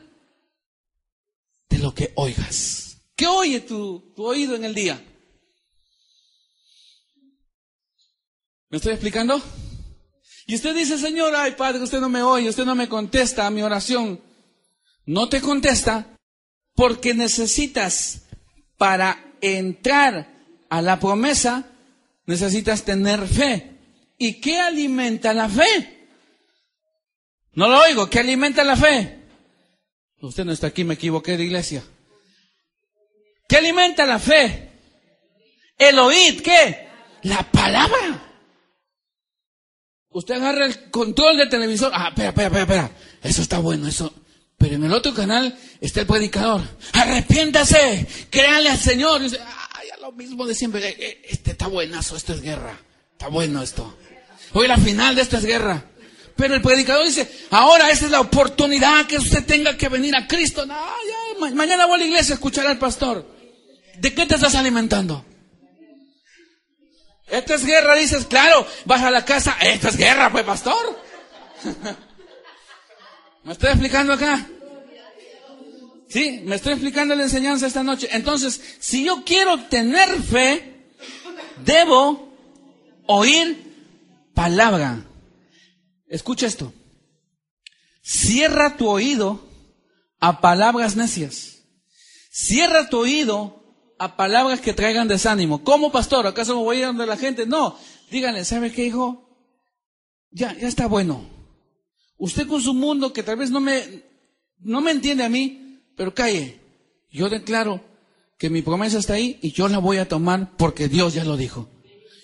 de 1.70 1.78
lo 1.80 1.94
que 1.94 2.12
oigas. 2.16 2.98
¿Qué 3.16 3.26
oye 3.28 3.62
tu, 3.62 4.14
tu 4.16 4.26
oído 4.26 4.56
en 4.56 4.66
el 4.66 4.76
día? 4.76 5.04
¿Me 8.70 8.78
estoy 8.78 8.94
explicando? 8.94 9.42
Y 10.48 10.56
usted 10.56 10.76
dice, 10.76 10.98
Señor, 10.98 11.34
ay 11.36 11.54
Padre, 11.54 11.82
usted 11.82 12.00
no 12.00 12.10
me 12.10 12.22
oye, 12.24 12.50
usted 12.50 12.66
no 12.66 12.76
me 12.76 12.90
contesta 12.90 13.48
a 13.48 13.52
mi 13.52 13.62
oración. 13.62 14.22
No 15.06 15.30
te 15.30 15.42
contesta 15.42 16.18
porque 16.76 17.14
necesitas 17.14 18.24
para 18.78 19.36
entrar 19.42 20.32
a 20.70 20.82
la 20.82 21.00
promesa, 21.00 21.71
necesitas 22.26 22.84
tener 22.84 23.28
fe. 23.28 23.72
¿Y 24.18 24.40
qué 24.40 24.60
alimenta 24.60 25.34
la 25.34 25.50
fe? 25.50 26.08
No 27.54 27.68
lo 27.68 27.82
oigo, 27.82 28.10
¿qué 28.10 28.20
alimenta 28.20 28.64
la 28.64 28.76
fe? 28.76 29.20
Usted 30.22 30.46
no 30.46 30.52
está 30.52 30.68
aquí, 30.68 30.84
me 30.84 30.94
equivoqué 30.94 31.36
de 31.38 31.44
iglesia. 31.44 31.84
¿Qué 33.48 33.58
alimenta 33.58 34.06
la 34.06 34.20
fe? 34.20 34.70
El 35.78 35.98
oír, 36.00 36.42
¿qué? 36.44 36.88
La 37.24 37.44
palabra. 37.52 38.32
Usted 40.10 40.36
agarra 40.36 40.66
el 40.66 40.92
control 40.92 41.38
del 41.38 41.50
televisor. 41.50 41.92
Ah, 41.94 42.10
espera, 42.10 42.30
espera, 42.30 42.48
espera, 42.48 42.64
espera. 42.64 42.92
Eso 43.24 43.42
está 43.42 43.60
bueno, 43.60 43.88
eso. 43.88 44.14
Pero 44.58 44.76
en 44.76 44.84
el 44.84 44.94
otro 44.94 45.14
canal 45.14 45.58
está 45.80 46.02
el 46.02 46.08
predicador. 46.08 46.62
Arrepiéntase, 46.94 48.08
créale 48.30 48.70
al 48.70 48.78
Señor. 48.78 49.22
Mismo 50.12 50.46
de 50.46 50.56
siempre. 50.56 50.88
Eh, 50.88 50.96
eh, 51.00 51.22
este 51.30 51.52
está 51.52 51.68
buenazo, 51.68 52.16
esto 52.16 52.34
es 52.34 52.42
guerra. 52.42 52.80
Está 53.12 53.28
bueno 53.28 53.62
esto. 53.62 53.98
Hoy 54.54 54.68
la 54.68 54.78
final 54.78 55.16
de 55.16 55.22
esto 55.22 55.38
es 55.38 55.46
guerra. 55.46 55.84
Pero 56.36 56.56
el 56.56 56.62
predicador 56.62 57.06
dice, 57.06 57.30
ahora 57.52 57.90
esa 57.90 58.06
es 58.06 58.12
la 58.12 58.22
oportunidad 58.22 59.06
que 59.06 59.18
usted 59.18 59.46
tenga 59.46 59.78
que 59.78 59.90
venir 59.90 60.16
a 60.16 60.28
Cristo. 60.28 60.66
No, 60.66 60.74
ya, 60.76 61.54
mañana 61.54 61.86
voy 61.86 61.96
a 61.96 61.98
la 62.00 62.06
iglesia 62.06 62.34
a 62.34 62.36
escuchar 62.36 62.66
al 62.68 62.80
pastor. 62.80 63.26
¿De 63.98 64.14
qué 64.14 64.26
te 64.26 64.36
estás 64.36 64.56
alimentando? 64.56 65.26
Esto 67.28 67.54
es 67.54 67.66
guerra, 67.66 67.96
dices, 67.96 68.26
claro, 68.26 68.68
vas 68.86 69.02
a 69.04 69.12
la 69.12 69.24
casa, 69.24 69.56
esto 69.62 69.88
es 69.88 69.98
guerra, 69.98 70.32
pues 70.32 70.44
pastor. 70.44 71.00
¿Me 73.44 73.54
estoy 73.54 73.70
explicando 73.70 74.14
acá? 74.14 74.46
Sí, 76.12 76.42
me 76.44 76.58
estoy 76.58 76.74
explicando 76.74 77.16
la 77.16 77.24
enseñanza 77.24 77.68
esta 77.68 77.84
noche. 77.84 78.10
Entonces, 78.12 78.60
si 78.80 79.06
yo 79.06 79.24
quiero 79.24 79.58
tener 79.66 80.22
fe, 80.22 80.92
debo 81.64 82.34
oír 83.08 84.30
palabra. 84.34 85.06
Escucha 86.10 86.48
esto. 86.48 86.74
Cierra 88.04 88.76
tu 88.76 88.90
oído 88.90 89.48
a 90.20 90.42
palabras 90.42 90.98
necias. 90.98 91.60
Cierra 92.30 92.90
tu 92.90 93.00
oído 93.00 93.64
a 93.98 94.18
palabras 94.18 94.60
que 94.60 94.74
traigan 94.74 95.08
desánimo. 95.08 95.64
¿Cómo, 95.64 95.94
pastor? 95.94 96.28
¿Acaso 96.28 96.58
me 96.58 96.64
voy 96.64 96.78
a 96.78 96.80
ir 96.80 96.86
donde 96.88 97.06
la 97.06 97.16
gente? 97.16 97.46
No. 97.46 97.78
Díganle, 98.10 98.44
¿sabe 98.44 98.74
qué, 98.74 98.86
hijo? 98.86 99.30
Ya, 100.30 100.54
ya 100.58 100.68
está 100.68 100.88
bueno. 100.88 101.26
Usted 102.18 102.48
con 102.48 102.62
su 102.62 102.74
mundo 102.74 103.14
que 103.14 103.24
tal 103.24 103.38
vez 103.38 103.50
no 103.50 103.62
me, 103.62 104.04
no 104.60 104.82
me 104.82 104.92
entiende 104.92 105.24
a 105.24 105.30
mí, 105.30 105.61
pero 106.02 106.16
calle. 106.16 106.58
Yo 107.12 107.30
declaro 107.30 107.80
que 108.40 108.50
mi 108.50 108.64
promesa 108.64 108.98
está 108.98 109.14
ahí 109.14 109.38
y 109.44 109.52
yo 109.52 109.68
la 109.68 109.78
voy 109.78 109.98
a 109.98 110.08
tomar 110.08 110.58
porque 110.58 110.88
Dios 110.88 111.14
ya 111.14 111.24
lo 111.24 111.38
dijo. 111.38 111.70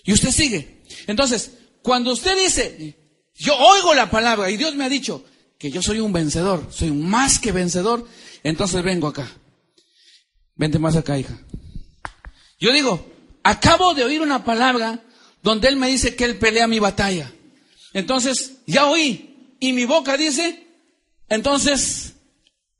Y 0.02 0.12
usted 0.12 0.32
sigue. 0.32 0.82
Entonces, 1.06 1.52
cuando 1.80 2.10
usted 2.10 2.36
dice, 2.36 2.96
yo 3.36 3.54
oigo 3.56 3.94
la 3.94 4.10
palabra 4.10 4.50
y 4.50 4.56
Dios 4.56 4.74
me 4.74 4.84
ha 4.84 4.88
dicho 4.88 5.24
que 5.58 5.70
yo 5.70 5.80
soy 5.80 6.00
un 6.00 6.12
vencedor, 6.12 6.66
soy 6.72 6.90
más 6.90 7.38
que 7.38 7.52
vencedor, 7.52 8.04
entonces 8.42 8.82
vengo 8.82 9.06
acá. 9.06 9.30
Vente 10.56 10.80
más 10.80 10.96
acá, 10.96 11.16
hija. 11.16 11.38
Yo 12.58 12.72
digo, 12.72 13.06
acabo 13.44 13.94
de 13.94 14.02
oír 14.02 14.20
una 14.20 14.42
palabra 14.42 15.04
donde 15.40 15.68
Él 15.68 15.76
me 15.76 15.86
dice 15.86 16.16
que 16.16 16.24
Él 16.24 16.36
pelea 16.38 16.66
mi 16.66 16.80
batalla. 16.80 17.32
Entonces, 17.92 18.54
ya 18.66 18.86
oí. 18.86 19.54
Y 19.60 19.72
mi 19.72 19.84
boca 19.84 20.16
dice, 20.16 20.66
entonces, 21.28 22.16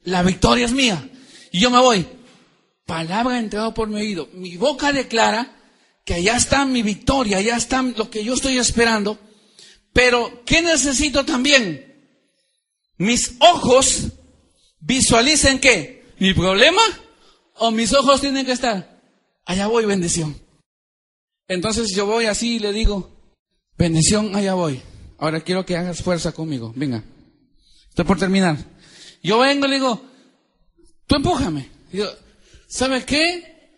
la 0.03 0.23
victoria 0.23 0.67
es 0.67 0.73
mía. 0.73 1.11
Y 1.51 1.61
yo 1.61 1.71
me 1.71 1.79
voy. 1.79 2.07
Palabra 2.87 3.39
entrada 3.39 3.75
por 3.75 3.89
mi 3.89 3.97
oído. 3.97 4.29
Mi 4.33 4.57
boca 4.57 4.93
declara 4.93 5.57
que 6.05 6.15
allá 6.15 6.37
está 6.37 6.65
mi 6.65 6.83
victoria, 6.83 7.39
allá 7.39 7.57
está 7.57 7.83
lo 7.83 8.11
que 8.11 8.25
yo 8.25 8.35
estoy 8.35 8.59
esperando. 8.59 9.19
Pero, 9.93 10.43
¿qué 10.45 10.63
necesito 10.63 11.25
también? 11.25 11.85
Mis 12.97 13.35
ojos 13.41 14.09
visualicen 14.81 15.59
qué? 15.59 16.07
¿Mi 16.19 16.35
problema? 16.35 16.83
¿O 17.57 17.71
mis 17.71 17.93
ojos 17.93 18.21
tienen 18.21 18.47
que 18.47 18.53
estar? 18.53 18.99
allá 19.49 19.67
voy, 19.67 19.87
bendición. 19.87 20.37
Entonces 21.49 21.95
yo 21.95 22.07
voy 22.07 22.27
así 22.27 22.57
y 22.57 22.59
le 22.59 22.73
digo, 22.73 23.11
bendición, 23.79 24.37
allá 24.37 24.55
voy. 24.55 24.83
Ahora 25.17 25.41
quiero 25.41 25.65
que 25.65 25.77
hagas 25.77 26.03
fuerza 26.03 26.33
conmigo. 26.33 26.73
Venga. 26.77 27.03
Estoy 27.89 28.05
por 28.05 28.19
terminar. 28.19 28.59
Yo 29.23 29.39
vengo 29.39 29.67
y 29.67 29.69
le 29.71 29.77
digo, 29.77 30.03
tú 31.07 31.17
empújame. 31.17 31.71
Digo, 31.93 32.09
¿sabes 32.67 33.05
qué? 33.05 33.73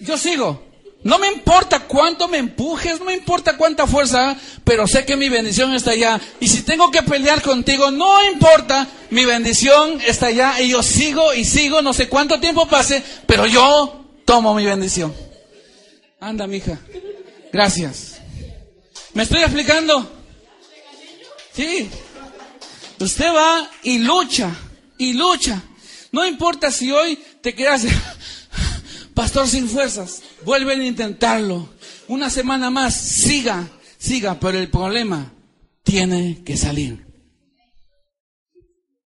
Yo 0.00 0.16
sigo. 0.16 0.68
No 1.04 1.18
me 1.18 1.28
importa 1.28 1.80
cuánto 1.80 2.26
me 2.26 2.38
empujes, 2.38 2.98
no 2.98 3.04
me 3.06 3.14
importa 3.14 3.56
cuánta 3.56 3.86
fuerza, 3.86 4.36
pero 4.64 4.86
sé 4.86 5.04
que 5.04 5.16
mi 5.16 5.28
bendición 5.28 5.72
está 5.74 5.92
allá. 5.92 6.20
Y 6.40 6.48
si 6.48 6.62
tengo 6.62 6.90
que 6.90 7.02
pelear 7.02 7.40
contigo, 7.40 7.90
no 7.90 8.24
importa, 8.24 8.86
mi 9.10 9.24
bendición 9.24 10.00
está 10.06 10.26
allá. 10.26 10.60
Y 10.60 10.70
yo 10.70 10.82
sigo 10.82 11.32
y 11.34 11.44
sigo, 11.44 11.82
no 11.82 11.92
sé 11.92 12.08
cuánto 12.08 12.40
tiempo 12.40 12.66
pase, 12.66 13.02
pero 13.26 13.46
yo 13.46 14.04
tomo 14.24 14.54
mi 14.54 14.64
bendición. 14.64 15.14
Anda, 16.20 16.48
mija. 16.48 16.78
Gracias. 17.52 18.16
¿Me 19.14 19.22
estoy 19.22 19.42
explicando? 19.42 20.10
Sí. 21.54 21.88
Usted 23.00 23.26
va 23.26 23.70
y 23.82 23.98
lucha, 23.98 24.54
y 24.98 25.12
lucha. 25.12 25.62
No 26.12 26.26
importa 26.26 26.70
si 26.70 26.90
hoy 26.90 27.18
te 27.42 27.54
quedas, 27.54 27.86
pastor 29.14 29.46
sin 29.46 29.68
fuerzas, 29.68 30.22
vuelven 30.44 30.80
a 30.80 30.86
intentarlo. 30.86 31.68
Una 32.08 32.30
semana 32.30 32.70
más, 32.70 32.94
siga, 32.94 33.68
siga, 33.98 34.40
pero 34.40 34.58
el 34.58 34.70
problema 34.70 35.32
tiene 35.82 36.42
que 36.44 36.56
salir. 36.56 37.06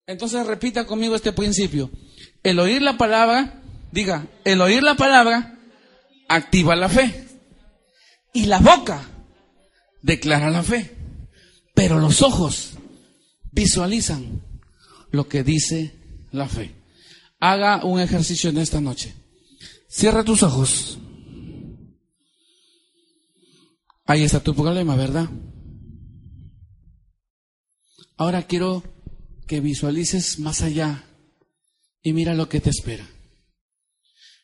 Entonces 0.06 0.46
repita 0.46 0.86
conmigo 0.86 1.16
este 1.16 1.32
principio. 1.32 1.90
El 2.42 2.58
oír 2.58 2.82
la 2.82 2.96
palabra 2.96 3.62
Diga, 3.94 4.26
el 4.42 4.60
oír 4.60 4.82
la 4.82 4.96
palabra 4.96 5.56
activa 6.28 6.74
la 6.74 6.88
fe. 6.88 7.28
Y 8.32 8.46
la 8.46 8.58
boca 8.58 9.08
declara 10.02 10.50
la 10.50 10.64
fe. 10.64 10.96
Pero 11.76 12.00
los 12.00 12.20
ojos 12.20 12.70
visualizan 13.54 14.42
lo 15.10 15.28
que 15.28 15.44
dice 15.44 15.94
la 16.32 16.48
fe. 16.48 16.74
Haga 17.38 17.84
un 17.84 18.00
ejercicio 18.00 18.50
en 18.50 18.58
esta 18.58 18.80
noche. 18.80 19.14
Cierra 19.88 20.24
tus 20.24 20.42
ojos. 20.42 20.98
Ahí 24.06 24.22
está 24.22 24.40
tu 24.40 24.54
problema, 24.54 24.96
¿verdad? 24.96 25.30
Ahora 28.16 28.46
quiero 28.46 28.82
que 29.46 29.60
visualices 29.60 30.38
más 30.38 30.62
allá 30.62 31.04
y 32.02 32.12
mira 32.12 32.34
lo 32.34 32.48
que 32.48 32.60
te 32.60 32.70
espera. 32.70 33.08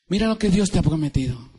Mira 0.08 0.26
lo 0.26 0.38
que 0.38 0.50
Dios 0.50 0.70
te 0.70 0.78
ha 0.78 0.82
prometido. 0.82 1.50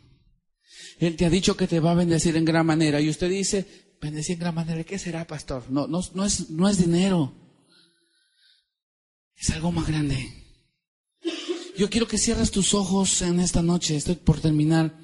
Él 0.98 1.16
te 1.16 1.24
ha 1.24 1.30
dicho 1.30 1.56
que 1.56 1.66
te 1.66 1.80
va 1.80 1.92
a 1.92 1.96
bendecir 1.96 2.36
en 2.36 2.44
gran 2.44 2.66
manera. 2.66 3.00
Y 3.00 3.08
usted 3.08 3.28
dice, 3.28 3.96
bendecir 4.00 4.34
en 4.34 4.40
gran 4.40 4.54
manera, 4.54 4.84
¿qué 4.84 4.98
será, 4.98 5.26
pastor? 5.26 5.64
No, 5.70 5.86
no, 5.86 6.00
no, 6.14 6.24
es, 6.24 6.50
no 6.50 6.68
es 6.68 6.78
dinero. 6.78 7.41
Es 9.36 9.50
algo 9.50 9.72
más 9.72 9.86
grande. 9.86 10.42
Yo 11.76 11.88
quiero 11.88 12.06
que 12.06 12.18
cierres 12.18 12.50
tus 12.50 12.74
ojos 12.74 13.22
en 13.22 13.40
esta 13.40 13.62
noche. 13.62 13.96
Estoy 13.96 14.16
por 14.16 14.40
terminar. 14.40 14.98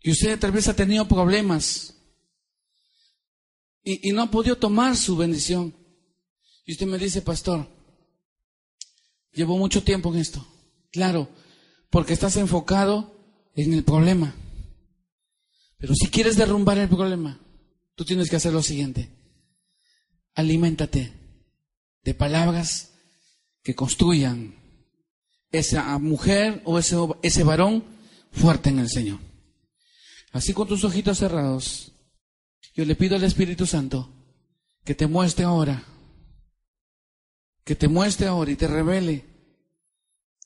Y 0.00 0.10
usted 0.10 0.38
tal 0.38 0.52
vez 0.52 0.68
ha 0.68 0.76
tenido 0.76 1.06
problemas. 1.06 1.94
Y, 3.82 4.08
y 4.08 4.12
no 4.12 4.22
ha 4.22 4.30
podido 4.30 4.56
tomar 4.56 4.96
su 4.96 5.16
bendición. 5.16 5.74
Y 6.64 6.72
usted 6.72 6.86
me 6.86 6.98
dice, 6.98 7.20
pastor, 7.22 7.68
llevo 9.32 9.58
mucho 9.58 9.82
tiempo 9.82 10.12
en 10.12 10.20
esto. 10.20 10.46
Claro, 10.90 11.28
porque 11.90 12.14
estás 12.14 12.36
enfocado 12.36 13.14
en 13.54 13.74
el 13.74 13.84
problema. 13.84 14.34
Pero 15.78 15.94
si 15.94 16.08
quieres 16.08 16.36
derrumbar 16.36 16.78
el 16.78 16.88
problema, 16.88 17.40
tú 17.94 18.04
tienes 18.04 18.30
que 18.30 18.36
hacer 18.36 18.52
lo 18.52 18.62
siguiente. 18.62 19.10
Aliméntate 20.34 21.12
de 22.02 22.14
palabras 22.14 22.93
que 23.64 23.74
construyan 23.74 24.54
esa 25.50 25.98
mujer 25.98 26.62
o 26.64 26.78
ese, 26.78 26.96
ese 27.22 27.42
varón 27.42 27.82
fuerte 28.30 28.68
en 28.68 28.78
el 28.78 28.90
Señor. 28.90 29.18
Así 30.32 30.52
con 30.52 30.68
tus 30.68 30.84
ojitos 30.84 31.18
cerrados, 31.18 31.92
yo 32.74 32.84
le 32.84 32.94
pido 32.94 33.16
al 33.16 33.24
Espíritu 33.24 33.66
Santo 33.66 34.10
que 34.84 34.94
te 34.94 35.06
muestre 35.06 35.44
ahora, 35.44 35.82
que 37.64 37.74
te 37.74 37.88
muestre 37.88 38.26
ahora 38.26 38.50
y 38.50 38.56
te 38.56 38.66
revele 38.66 39.24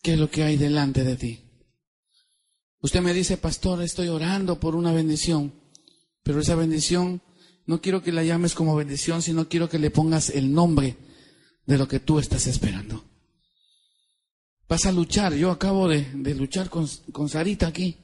qué 0.02 0.12
es 0.12 0.18
lo 0.18 0.31
que 0.31 0.44
hay 0.44 0.57
delante 0.57 1.02
de 1.02 1.16
ti. 1.16 1.40
Usted 2.81 3.00
me 3.00 3.12
dice, 3.12 3.37
pastor, 3.37 3.83
estoy 3.83 4.09
orando 4.09 4.61
por 4.61 4.76
una 4.76 4.92
bendición, 4.92 5.52
pero 6.22 6.40
esa 6.40 6.54
bendición 6.54 7.20
no 7.66 7.81
quiero 7.81 8.02
que 8.02 8.12
la 8.12 8.22
llames 8.22 8.54
como 8.54 8.76
bendición, 8.76 9.22
sino 9.22 9.48
quiero 9.48 9.68
que 9.68 9.81
le 9.81 9.90
pongas 9.90 10.31
el 10.31 10.52
nombre 10.52 10.96
de 11.66 11.78
lo 11.78 11.88
que 11.88 11.98
tú 11.98 12.20
estás 12.20 12.46
esperando. 12.46 13.08
Vas 14.68 14.85
a 14.85 14.92
luchar, 14.92 15.35
yo 15.35 15.50
acabo 15.50 15.88
de, 15.88 16.04
luchar 16.35 16.68
con, 16.68 16.87
Sarita 17.28 17.66
aquí. 17.66 17.96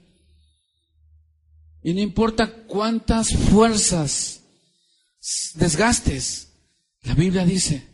Y 1.83 1.92
no 1.92 2.00
importa 2.00 2.64
cuántas 2.66 3.29
fuerzas 3.35 4.40
desgastes, 5.55 6.48
la 7.03 7.14
Biblia 7.14 7.44
dice 7.44 7.87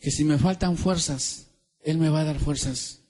que 0.00 0.10
si 0.10 0.24
me 0.24 0.38
faltan 0.38 0.78
fuerzas, 0.78 1.48
Él 1.82 1.98
me 1.98 2.08
va 2.08 2.20
a 2.20 2.24
dar 2.24 2.38
fuerzas. 2.38 3.00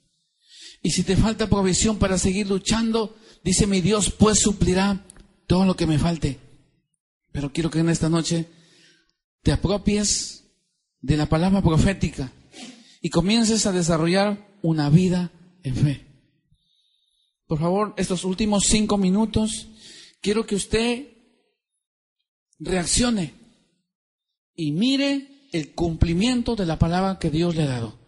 Y 0.83 0.91
si 0.91 1.03
te 1.03 1.15
falta 1.15 1.47
provisión 1.47 1.97
para 1.97 2.17
seguir 2.17 2.47
luchando, 2.47 3.17
dice 3.45 3.67
mi 3.67 3.79
Dios, 3.79 4.11
pues 4.11 4.39
suplirá 4.39 5.05
todo 5.47 5.65
lo 5.65 5.77
que 5.77 5.87
me 5.87 5.97
falte. 5.97 6.37
Pero 7.31 7.53
quiero 7.53 7.69
que 7.69 7.79
en 7.79 7.89
esta 7.89 8.09
noche 8.09 8.49
te 9.41 9.53
apropies 9.53 10.43
de 10.99 11.15
la 11.15 11.27
palabra 11.27 11.61
profética 11.61 12.33
y 13.01 13.09
comiences 13.09 13.65
a 13.65 13.71
desarrollar 13.71 14.54
una 14.65 14.89
vida 14.89 15.31
en 15.63 15.75
fe. 15.75 16.05
Por 17.47 17.59
favor, 17.59 17.93
estos 17.97 18.23
últimos 18.23 18.63
cinco 18.65 18.97
minutos, 18.97 19.67
quiero 20.21 20.45
que 20.45 20.55
usted 20.55 21.07
reaccione 22.57 23.33
y 24.55 24.71
mire 24.71 25.47
el 25.51 25.73
cumplimiento 25.73 26.55
de 26.55 26.65
la 26.65 26.79
palabra 26.79 27.19
que 27.19 27.29
Dios 27.29 27.55
le 27.55 27.63
ha 27.63 27.67
dado. 27.67 27.99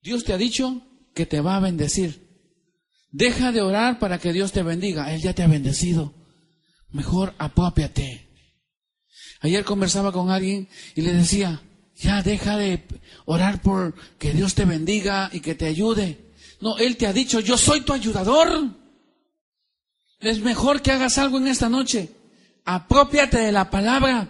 Dios 0.00 0.22
te 0.22 0.32
ha 0.32 0.38
dicho 0.38 0.82
que 1.14 1.26
te 1.26 1.40
va 1.40 1.56
a 1.56 1.60
bendecir. 1.60 2.28
Deja 3.10 3.50
de 3.50 3.62
orar 3.62 3.98
para 3.98 4.18
que 4.18 4.32
Dios 4.32 4.52
te 4.52 4.62
bendiga. 4.62 5.12
Él 5.12 5.20
ya 5.20 5.34
te 5.34 5.42
ha 5.42 5.48
bendecido. 5.48 6.14
Mejor 6.90 7.34
apópiate. 7.38 8.28
Ayer 9.40 9.64
conversaba 9.64 10.12
con 10.12 10.30
alguien 10.30 10.68
y 10.94 11.02
le 11.02 11.12
decía, 11.12 11.62
ya 12.00 12.22
deja 12.22 12.56
de 12.56 12.84
orar 13.24 13.60
por 13.60 13.94
que 14.18 14.32
Dios 14.32 14.54
te 14.54 14.64
bendiga 14.64 15.30
y 15.32 15.40
que 15.40 15.54
te 15.54 15.66
ayude. 15.66 16.32
No, 16.60 16.78
Él 16.78 16.96
te 16.96 17.06
ha 17.06 17.12
dicho, 17.12 17.40
yo 17.40 17.58
soy 17.58 17.80
tu 17.80 17.92
ayudador. 17.92 18.70
Es 20.20 20.40
mejor 20.40 20.82
que 20.82 20.92
hagas 20.92 21.18
algo 21.18 21.38
en 21.38 21.48
esta 21.48 21.68
noche. 21.68 22.10
Apropiate 22.64 23.38
de 23.38 23.52
la 23.52 23.70
palabra. 23.70 24.28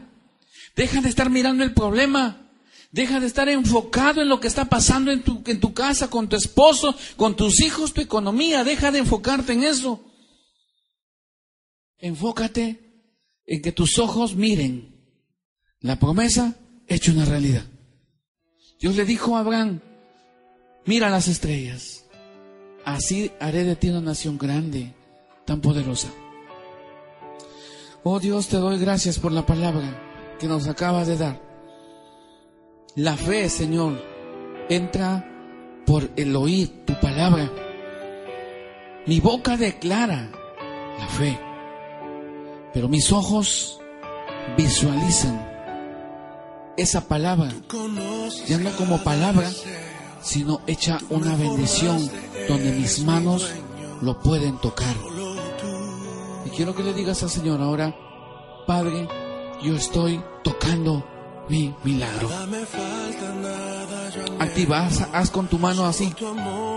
Deja 0.77 1.01
de 1.01 1.09
estar 1.09 1.31
mirando 1.31 1.63
el 1.65 1.75
problema. 1.75 2.51
Deja 2.91 3.21
de 3.21 3.27
estar 3.27 3.49
enfocado 3.49 4.23
en 4.23 4.29
lo 4.29 4.41
que 4.41 4.49
está 4.49 4.67
pasando 4.67 5.11
en 5.11 5.23
tu, 5.23 5.43
en 5.47 5.61
tu 5.61 5.75
casa, 5.75 6.09
con 6.09 6.29
tu 6.29 6.37
esposo, 6.37 6.95
con 7.17 7.37
tus 7.37 7.61
hijos, 7.61 7.93
tu 7.93 8.01
economía. 8.01 8.65
Deja 8.65 8.91
de 8.91 9.01
enfocarte 9.01 9.53
en 9.53 9.65
eso. 9.65 10.05
Enfócate 11.99 13.03
en 13.45 13.61
que 13.61 13.73
tus 13.73 13.99
ojos 13.99 14.37
miren 14.37 14.95
la 15.81 15.99
promesa 15.99 16.57
hecha 16.89 17.13
una 17.13 17.25
realidad. 17.25 17.65
Dios 18.81 18.97
le 18.97 19.05
dijo 19.05 19.37
a 19.37 19.41
Abraham, 19.41 19.81
mira 20.85 21.11
las 21.11 21.29
estrellas, 21.29 22.05
así 22.85 23.31
haré 23.41 23.65
de 23.65 23.77
ti 23.77 23.91
una 23.91 24.01
nación 24.01 24.39
grande, 24.39 24.95
tan 25.45 25.61
poderosa. 25.61 26.09
Oh 28.05 28.21
Dios, 28.21 28.49
te 28.49 28.57
doy 28.57 28.79
gracias 28.79 29.19
por 29.19 29.33
la 29.33 29.45
palabra 29.45 30.37
que 30.39 30.47
nos 30.47 30.69
acabas 30.69 31.07
de 31.09 31.17
dar. 31.17 31.41
La 32.95 33.17
fe, 33.17 33.49
Señor, 33.49 34.01
entra 34.69 35.29
por 35.85 36.09
el 36.17 36.35
oír 36.37 36.85
tu 36.85 36.95
palabra. 37.01 37.51
Mi 39.07 39.21
boca 39.21 39.57
declara 39.57 40.31
la 40.99 41.07
fe, 41.09 41.39
pero 42.73 42.89
mis 42.89 43.11
ojos 43.13 43.81
visualizan 44.57 45.48
esa 46.79 47.03
palabra, 47.09 47.53
ya 48.47 48.59
no 48.59 48.71
como 48.77 49.03
palabra, 49.03 49.51
sino 50.23 50.61
hecha 50.67 50.99
una 51.11 51.35
bendición 51.35 52.09
donde 52.49 52.73
mis 52.73 53.05
manos 53.05 53.51
lo 54.01 54.19
pueden 54.21 54.57
tocar. 54.59 54.95
Y 56.47 56.51
quiero 56.51 56.75
que 56.75 56.85
le 56.85 56.95
digas 56.95 57.23
al 57.25 57.31
Señor 57.31 57.61
ahora, 57.61 57.95
Padre, 58.67 59.09
yo 59.63 59.75
estoy 59.75 60.23
tocando 60.45 61.05
mi 61.49 61.75
milagro. 61.85 62.29
Activa, 64.39 64.89
haz, 65.13 65.31
con 65.31 65.49
tu 65.49 65.59
mano 65.59 65.87
así, 65.87 66.13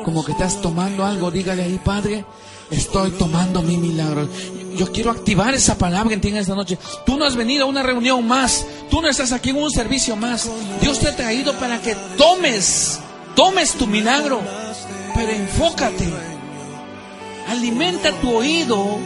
como 0.04 0.24
que 0.26 0.32
estás 0.32 0.62
tomando 0.62 1.06
algo. 1.06 1.32
Dígale 1.32 1.64
ahí, 1.64 1.80
Padre, 1.84 2.26
estoy 2.70 3.12
tomando 3.12 3.62
mi 3.62 3.78
milagro. 3.78 4.28
Yo 4.76 4.92
quiero 4.92 5.12
activar 5.12 5.54
esa 5.54 5.78
palabra 5.78 6.14
en 6.14 6.22
ti 6.22 6.30
en 6.30 6.38
esta 6.38 6.56
noche. 6.56 6.78
Tú 7.06 7.18
no 7.18 7.26
has 7.26 7.36
venido 7.36 7.66
a 7.66 7.68
una 7.68 7.84
reunión 7.84 8.26
más. 8.28 8.66
Tú 8.90 9.02
no 9.02 9.10
estás 9.10 9.32
aquí 9.32 9.50
en 9.50 9.58
un 9.58 9.72
servicio 9.72 10.16
más. 10.16 10.50
Dios 10.82 11.00
te 11.00 11.10
ha 11.10 11.16
traído 11.16 11.54
para 11.56 11.82
que 11.82 11.96
tomes, 12.18 13.00
tomes 13.36 13.74
tu 13.74 13.88
milagro. 13.88 14.42
Pero 15.14 15.32
enfócate. 15.32 16.10
Alimenta 17.50 18.12
tu 18.22 18.34
oído 18.34 18.98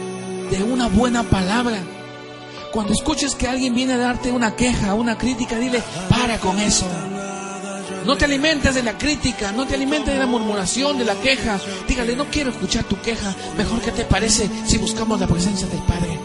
de 0.50 0.62
una 0.62 0.88
buena 0.88 1.24
palabra. 1.24 1.82
Cuando 2.76 2.92
escuches 2.92 3.34
que 3.34 3.48
alguien 3.48 3.74
viene 3.74 3.94
a 3.94 3.96
darte 3.96 4.30
una 4.30 4.54
queja, 4.54 4.92
una 4.92 5.16
crítica, 5.16 5.58
dile, 5.58 5.82
para 6.10 6.38
con 6.38 6.58
eso. 6.58 6.86
No 8.04 8.18
te 8.18 8.26
alimentes 8.26 8.74
de 8.74 8.82
la 8.82 8.98
crítica, 8.98 9.50
no 9.50 9.66
te 9.66 9.76
alimentes 9.76 10.12
de 10.12 10.20
la 10.20 10.26
murmuración, 10.26 10.98
de 10.98 11.06
la 11.06 11.14
queja. 11.14 11.58
Dígale, 11.88 12.14
no 12.14 12.26
quiero 12.26 12.50
escuchar 12.50 12.84
tu 12.84 13.00
queja. 13.00 13.34
Mejor 13.56 13.80
que 13.80 13.92
te 13.92 14.04
parece 14.04 14.50
si 14.66 14.76
buscamos 14.76 15.18
la 15.18 15.26
presencia 15.26 15.66
del 15.68 15.80
Padre. 15.84 16.20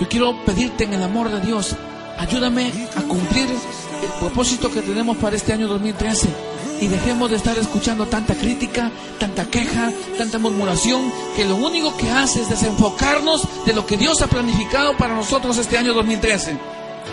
Yo 0.00 0.08
quiero 0.08 0.44
pedirte 0.44 0.82
en 0.82 0.94
el 0.94 1.04
amor 1.04 1.30
de 1.30 1.40
Dios, 1.40 1.76
ayúdame 2.18 2.72
a 2.96 3.02
cumplir 3.02 3.46
el 3.46 4.10
propósito 4.18 4.72
que 4.72 4.82
tenemos 4.82 5.16
para 5.18 5.36
este 5.36 5.52
año 5.52 5.68
2013 5.68 6.53
y 6.80 6.88
dejemos 6.88 7.30
de 7.30 7.36
estar 7.36 7.56
escuchando 7.58 8.06
tanta 8.06 8.34
crítica, 8.34 8.90
tanta 9.18 9.44
queja, 9.46 9.92
tanta 10.18 10.38
murmuración, 10.38 11.12
que 11.36 11.44
lo 11.44 11.56
único 11.56 11.96
que 11.96 12.10
hace 12.10 12.42
es 12.42 12.48
desenfocarnos 12.48 13.46
de 13.64 13.72
lo 13.72 13.86
que 13.86 13.96
Dios 13.96 14.20
ha 14.22 14.26
planificado 14.26 14.96
para 14.96 15.14
nosotros 15.14 15.56
este 15.58 15.78
año 15.78 15.94
2013. 15.94 16.58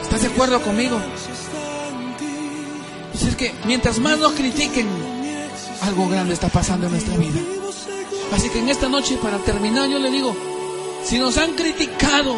¿Estás 0.01 0.21
de 0.21 0.27
acuerdo 0.27 0.61
conmigo? 0.61 0.99
Pues 3.11 3.23
es 3.23 3.35
que 3.35 3.53
mientras 3.65 3.99
más 3.99 4.17
nos 4.17 4.33
critiquen, 4.33 4.87
algo 5.81 6.07
grande 6.09 6.33
está 6.33 6.49
pasando 6.49 6.87
en 6.87 6.93
nuestra 6.93 7.17
vida. 7.17 7.39
Así 8.31 8.49
que 8.49 8.59
en 8.59 8.69
esta 8.69 8.87
noche, 8.87 9.17
para 9.21 9.37
terminar, 9.39 9.89
yo 9.89 9.99
le 9.99 10.09
digo, 10.09 10.35
si 11.03 11.19
nos 11.19 11.37
han 11.37 11.51
criticado, 11.53 12.35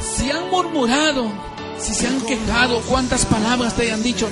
si 0.00 0.30
han 0.30 0.48
murmurado, 0.50 1.30
si 1.78 1.94
se 1.94 2.06
han 2.06 2.20
quejado, 2.20 2.80
cuántas 2.82 3.26
palabras 3.26 3.74
te 3.74 3.82
hayan 3.82 4.02
dicho, 4.02 4.28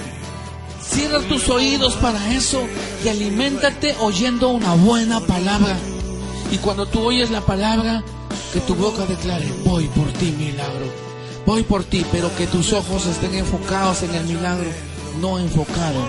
Cierra 0.96 1.20
tus 1.28 1.46
oídos 1.50 1.94
para 1.96 2.32
eso 2.32 2.66
y 3.04 3.09
aliméntate 3.11 3.94
oyendo 4.00 4.48
una 4.48 4.72
buena 4.72 5.20
palabra. 5.20 5.77
Y 6.50 6.56
cuando 6.56 6.87
tú 6.87 7.00
oyes 7.02 7.31
la 7.31 7.42
palabra, 7.42 8.02
que 8.54 8.60
tu 8.60 8.75
boca 8.75 9.04
declare, 9.04 9.46
voy 9.66 9.88
por 9.88 10.10
ti, 10.12 10.35
milagro. 10.38 10.87
Voy 11.44 11.64
por 11.64 11.85
ti, 11.85 12.02
pero 12.10 12.35
que 12.35 12.46
tus 12.46 12.73
ojos 12.73 13.04
estén 13.04 13.35
enfocados 13.35 14.04
en 14.04 14.14
el 14.14 14.25
milagro, 14.25 14.71
no 15.21 15.38
enfocado 15.38 16.00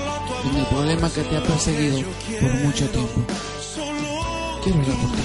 en 0.49 0.57
el 0.57 0.66
problema 0.68 1.09
que 1.09 1.24
te 1.24 1.36
ha 1.36 1.43
perseguido 1.43 1.99
por 2.39 2.53
mucho 2.53 2.88
tiempo. 2.89 3.22
Quiero 4.64 4.80
orar 4.80 4.97
por 5.01 5.12
ti. 5.12 5.22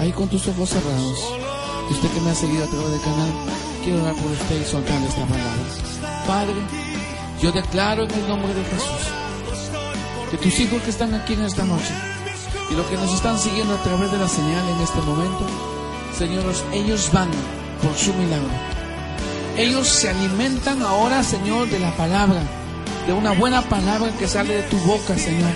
Ahí 0.00 0.12
con 0.12 0.28
tus 0.28 0.46
ojos 0.48 0.68
cerrados. 0.68 1.18
usted 1.90 2.08
que 2.10 2.20
me 2.20 2.30
ha 2.30 2.34
seguido 2.34 2.64
a 2.64 2.68
través 2.68 2.90
del 2.90 3.00
canal, 3.00 3.32
quiero 3.82 4.02
orar 4.02 4.14
por 4.16 4.30
usted 4.30 4.60
y 4.60 4.70
soltarle 4.70 5.08
esta 5.08 5.24
palabra. 5.24 5.64
Padre, 6.26 6.89
yo 7.42 7.52
declaro 7.52 8.04
en 8.04 8.10
el 8.10 8.28
nombre 8.28 8.52
de 8.54 8.64
Jesús 8.64 9.08
que 10.30 10.36
tus 10.36 10.60
hijos 10.60 10.82
que 10.82 10.90
están 10.90 11.14
aquí 11.14 11.34
en 11.34 11.44
esta 11.44 11.64
noche 11.64 11.92
y 12.70 12.74
los 12.74 12.86
que 12.86 12.96
nos 12.96 13.12
están 13.12 13.38
siguiendo 13.38 13.74
a 13.74 13.82
través 13.82 14.12
de 14.12 14.18
la 14.18 14.28
señal 14.28 14.68
en 14.68 14.80
este 14.80 15.00
momento, 15.00 15.46
señores, 16.16 16.64
ellos 16.72 17.10
van 17.12 17.28
por 17.82 17.96
su 17.96 18.14
milagro. 18.14 18.48
Ellos 19.56 19.88
se 19.88 20.08
alimentan 20.08 20.80
ahora, 20.82 21.24
Señor, 21.24 21.68
de 21.68 21.80
la 21.80 21.90
palabra, 21.96 22.40
de 23.06 23.12
una 23.12 23.32
buena 23.32 23.62
palabra 23.62 24.12
que 24.16 24.28
sale 24.28 24.54
de 24.54 24.62
tu 24.64 24.78
boca, 24.78 25.18
Señor. 25.18 25.50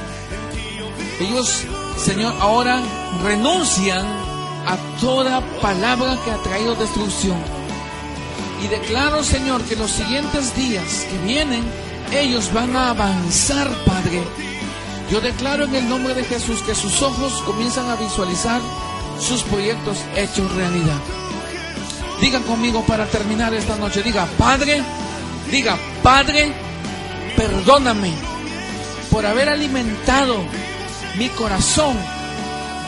Ellos 1.20 1.64
Señor, 1.96 2.34
ahora 2.40 2.82
renuncian 3.22 4.04
a 4.66 4.76
toda 5.00 5.40
palabra 5.62 6.18
que 6.24 6.30
ha 6.30 6.36
traído 6.42 6.74
destrucción. 6.74 7.36
Y 8.62 8.68
declaro, 8.68 9.22
Señor, 9.22 9.62
que 9.62 9.76
los 9.76 9.90
siguientes 9.90 10.54
días 10.56 11.06
que 11.10 11.18
vienen, 11.26 11.64
ellos 12.12 12.52
van 12.52 12.76
a 12.76 12.90
avanzar, 12.90 13.68
Padre. 13.84 14.22
Yo 15.10 15.20
declaro 15.20 15.64
en 15.64 15.74
el 15.74 15.88
nombre 15.88 16.14
de 16.14 16.24
Jesús 16.24 16.62
que 16.62 16.74
sus 16.74 17.02
ojos 17.02 17.42
comienzan 17.42 17.88
a 17.90 17.96
visualizar 17.96 18.60
sus 19.20 19.42
proyectos 19.42 19.98
hechos 20.16 20.52
realidad. 20.54 20.98
Digan 22.20 22.42
conmigo 22.44 22.82
para 22.86 23.06
terminar 23.06 23.52
esta 23.54 23.76
noche, 23.76 24.02
diga, 24.02 24.26
Padre, 24.38 24.82
diga, 25.50 25.76
Padre, 26.02 26.52
perdóname 27.36 28.12
por 29.10 29.26
haber 29.26 29.48
alimentado 29.48 30.36
mi 31.16 31.28
corazón 31.30 31.96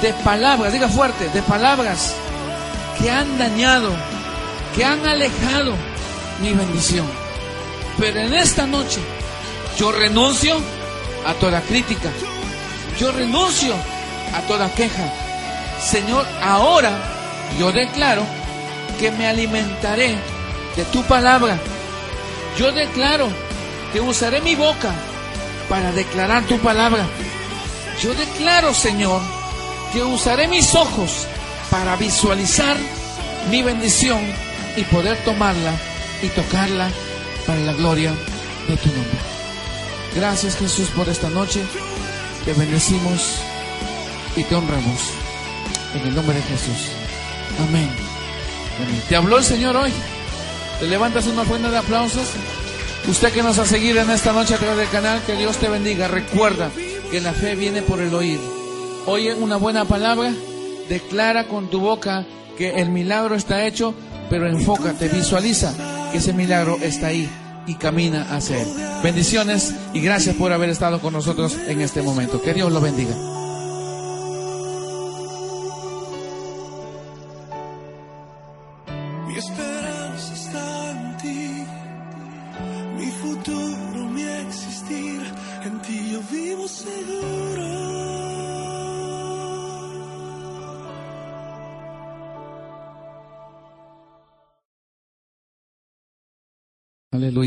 de 0.02 0.12
palabras, 0.24 0.72
diga 0.72 0.88
fuerte, 0.88 1.28
de 1.28 1.42
palabras 1.42 2.14
que 2.98 3.10
han 3.10 3.38
dañado, 3.38 3.90
que 4.76 4.84
han 4.84 5.04
alejado 5.06 5.72
mi 6.42 6.52
bendición. 6.52 7.06
Pero 7.98 8.20
en 8.20 8.34
esta 8.34 8.66
noche 8.66 9.00
yo 9.78 9.90
renuncio 9.90 10.56
a 11.26 11.32
toda 11.34 11.62
crítica, 11.62 12.10
yo 13.00 13.10
renuncio 13.10 13.74
a 14.34 14.40
toda 14.42 14.72
queja. 14.74 15.12
Señor, 15.82 16.26
ahora 16.42 16.92
yo 17.58 17.72
declaro 17.72 18.22
que 19.00 19.10
me 19.10 19.26
alimentaré 19.26 20.16
de 20.76 20.84
tu 20.92 21.02
palabra. 21.04 21.58
Yo 22.58 22.70
declaro 22.72 23.28
que 23.92 24.00
usaré 24.00 24.40
mi 24.42 24.54
boca 24.54 24.92
para 25.68 25.90
declarar 25.92 26.44
tu 26.44 26.58
palabra. 26.58 27.06
Yo 28.02 28.14
declaro, 28.14 28.74
Señor, 28.74 29.20
que 29.92 30.02
usaré 30.02 30.48
mis 30.48 30.74
ojos 30.74 31.26
para 31.70 31.96
visualizar 31.96 32.76
mi 33.50 33.62
bendición 33.62 34.20
y 34.76 34.84
poder 34.84 35.16
tomarla 35.24 35.72
y 36.22 36.28
tocarla 36.28 36.90
para 37.46 37.60
la 37.60 37.72
gloria 37.72 38.12
de 38.68 38.76
tu 38.76 38.88
nombre. 38.88 39.18
Gracias 40.14 40.56
Jesús 40.56 40.88
por 40.90 41.08
esta 41.08 41.28
noche. 41.30 41.62
Te 42.44 42.52
bendecimos 42.52 43.40
y 44.36 44.42
te 44.44 44.54
honramos. 44.54 45.00
En 45.94 46.08
el 46.08 46.14
nombre 46.14 46.36
de 46.36 46.42
Jesús. 46.42 46.90
Amén. 47.68 47.88
Te 49.08 49.16
habló 49.16 49.38
el 49.38 49.44
Señor 49.44 49.76
hoy. 49.76 49.92
Te 50.80 50.86
levantas 50.86 51.26
una 51.26 51.44
fuente 51.44 51.70
de 51.70 51.78
aplausos. 51.78 52.28
Usted 53.08 53.32
que 53.32 53.42
nos 53.42 53.58
ha 53.58 53.64
seguido 53.64 54.02
en 54.02 54.10
esta 54.10 54.32
noche 54.32 54.54
a 54.54 54.58
través 54.58 54.78
del 54.78 54.90
canal, 54.90 55.22
que 55.22 55.36
Dios 55.36 55.56
te 55.56 55.68
bendiga. 55.68 56.08
Recuerda 56.08 56.70
que 57.10 57.20
la 57.20 57.32
fe 57.32 57.54
viene 57.54 57.82
por 57.82 58.00
el 58.00 58.14
oír. 58.14 58.40
Oye 59.06 59.34
una 59.34 59.56
buena 59.56 59.84
palabra, 59.84 60.32
declara 60.88 61.46
con 61.46 61.70
tu 61.70 61.80
boca 61.80 62.26
que 62.58 62.80
el 62.80 62.90
milagro 62.90 63.36
está 63.36 63.66
hecho, 63.66 63.94
pero 64.28 64.48
enfócate, 64.48 65.08
visualiza 65.08 65.72
que 66.10 66.18
ese 66.18 66.32
milagro 66.32 66.78
está 66.82 67.08
ahí 67.08 67.28
y 67.66 67.74
camina 67.74 68.34
hacia 68.34 68.62
él. 68.62 68.68
Bendiciones 69.02 69.74
y 69.92 70.00
gracias 70.00 70.36
por 70.36 70.52
haber 70.52 70.70
estado 70.70 71.00
con 71.00 71.12
nosotros 71.12 71.56
en 71.66 71.80
este 71.80 72.02
momento. 72.02 72.40
Que 72.40 72.54
Dios 72.54 72.72
lo 72.72 72.80
bendiga. 72.80 73.35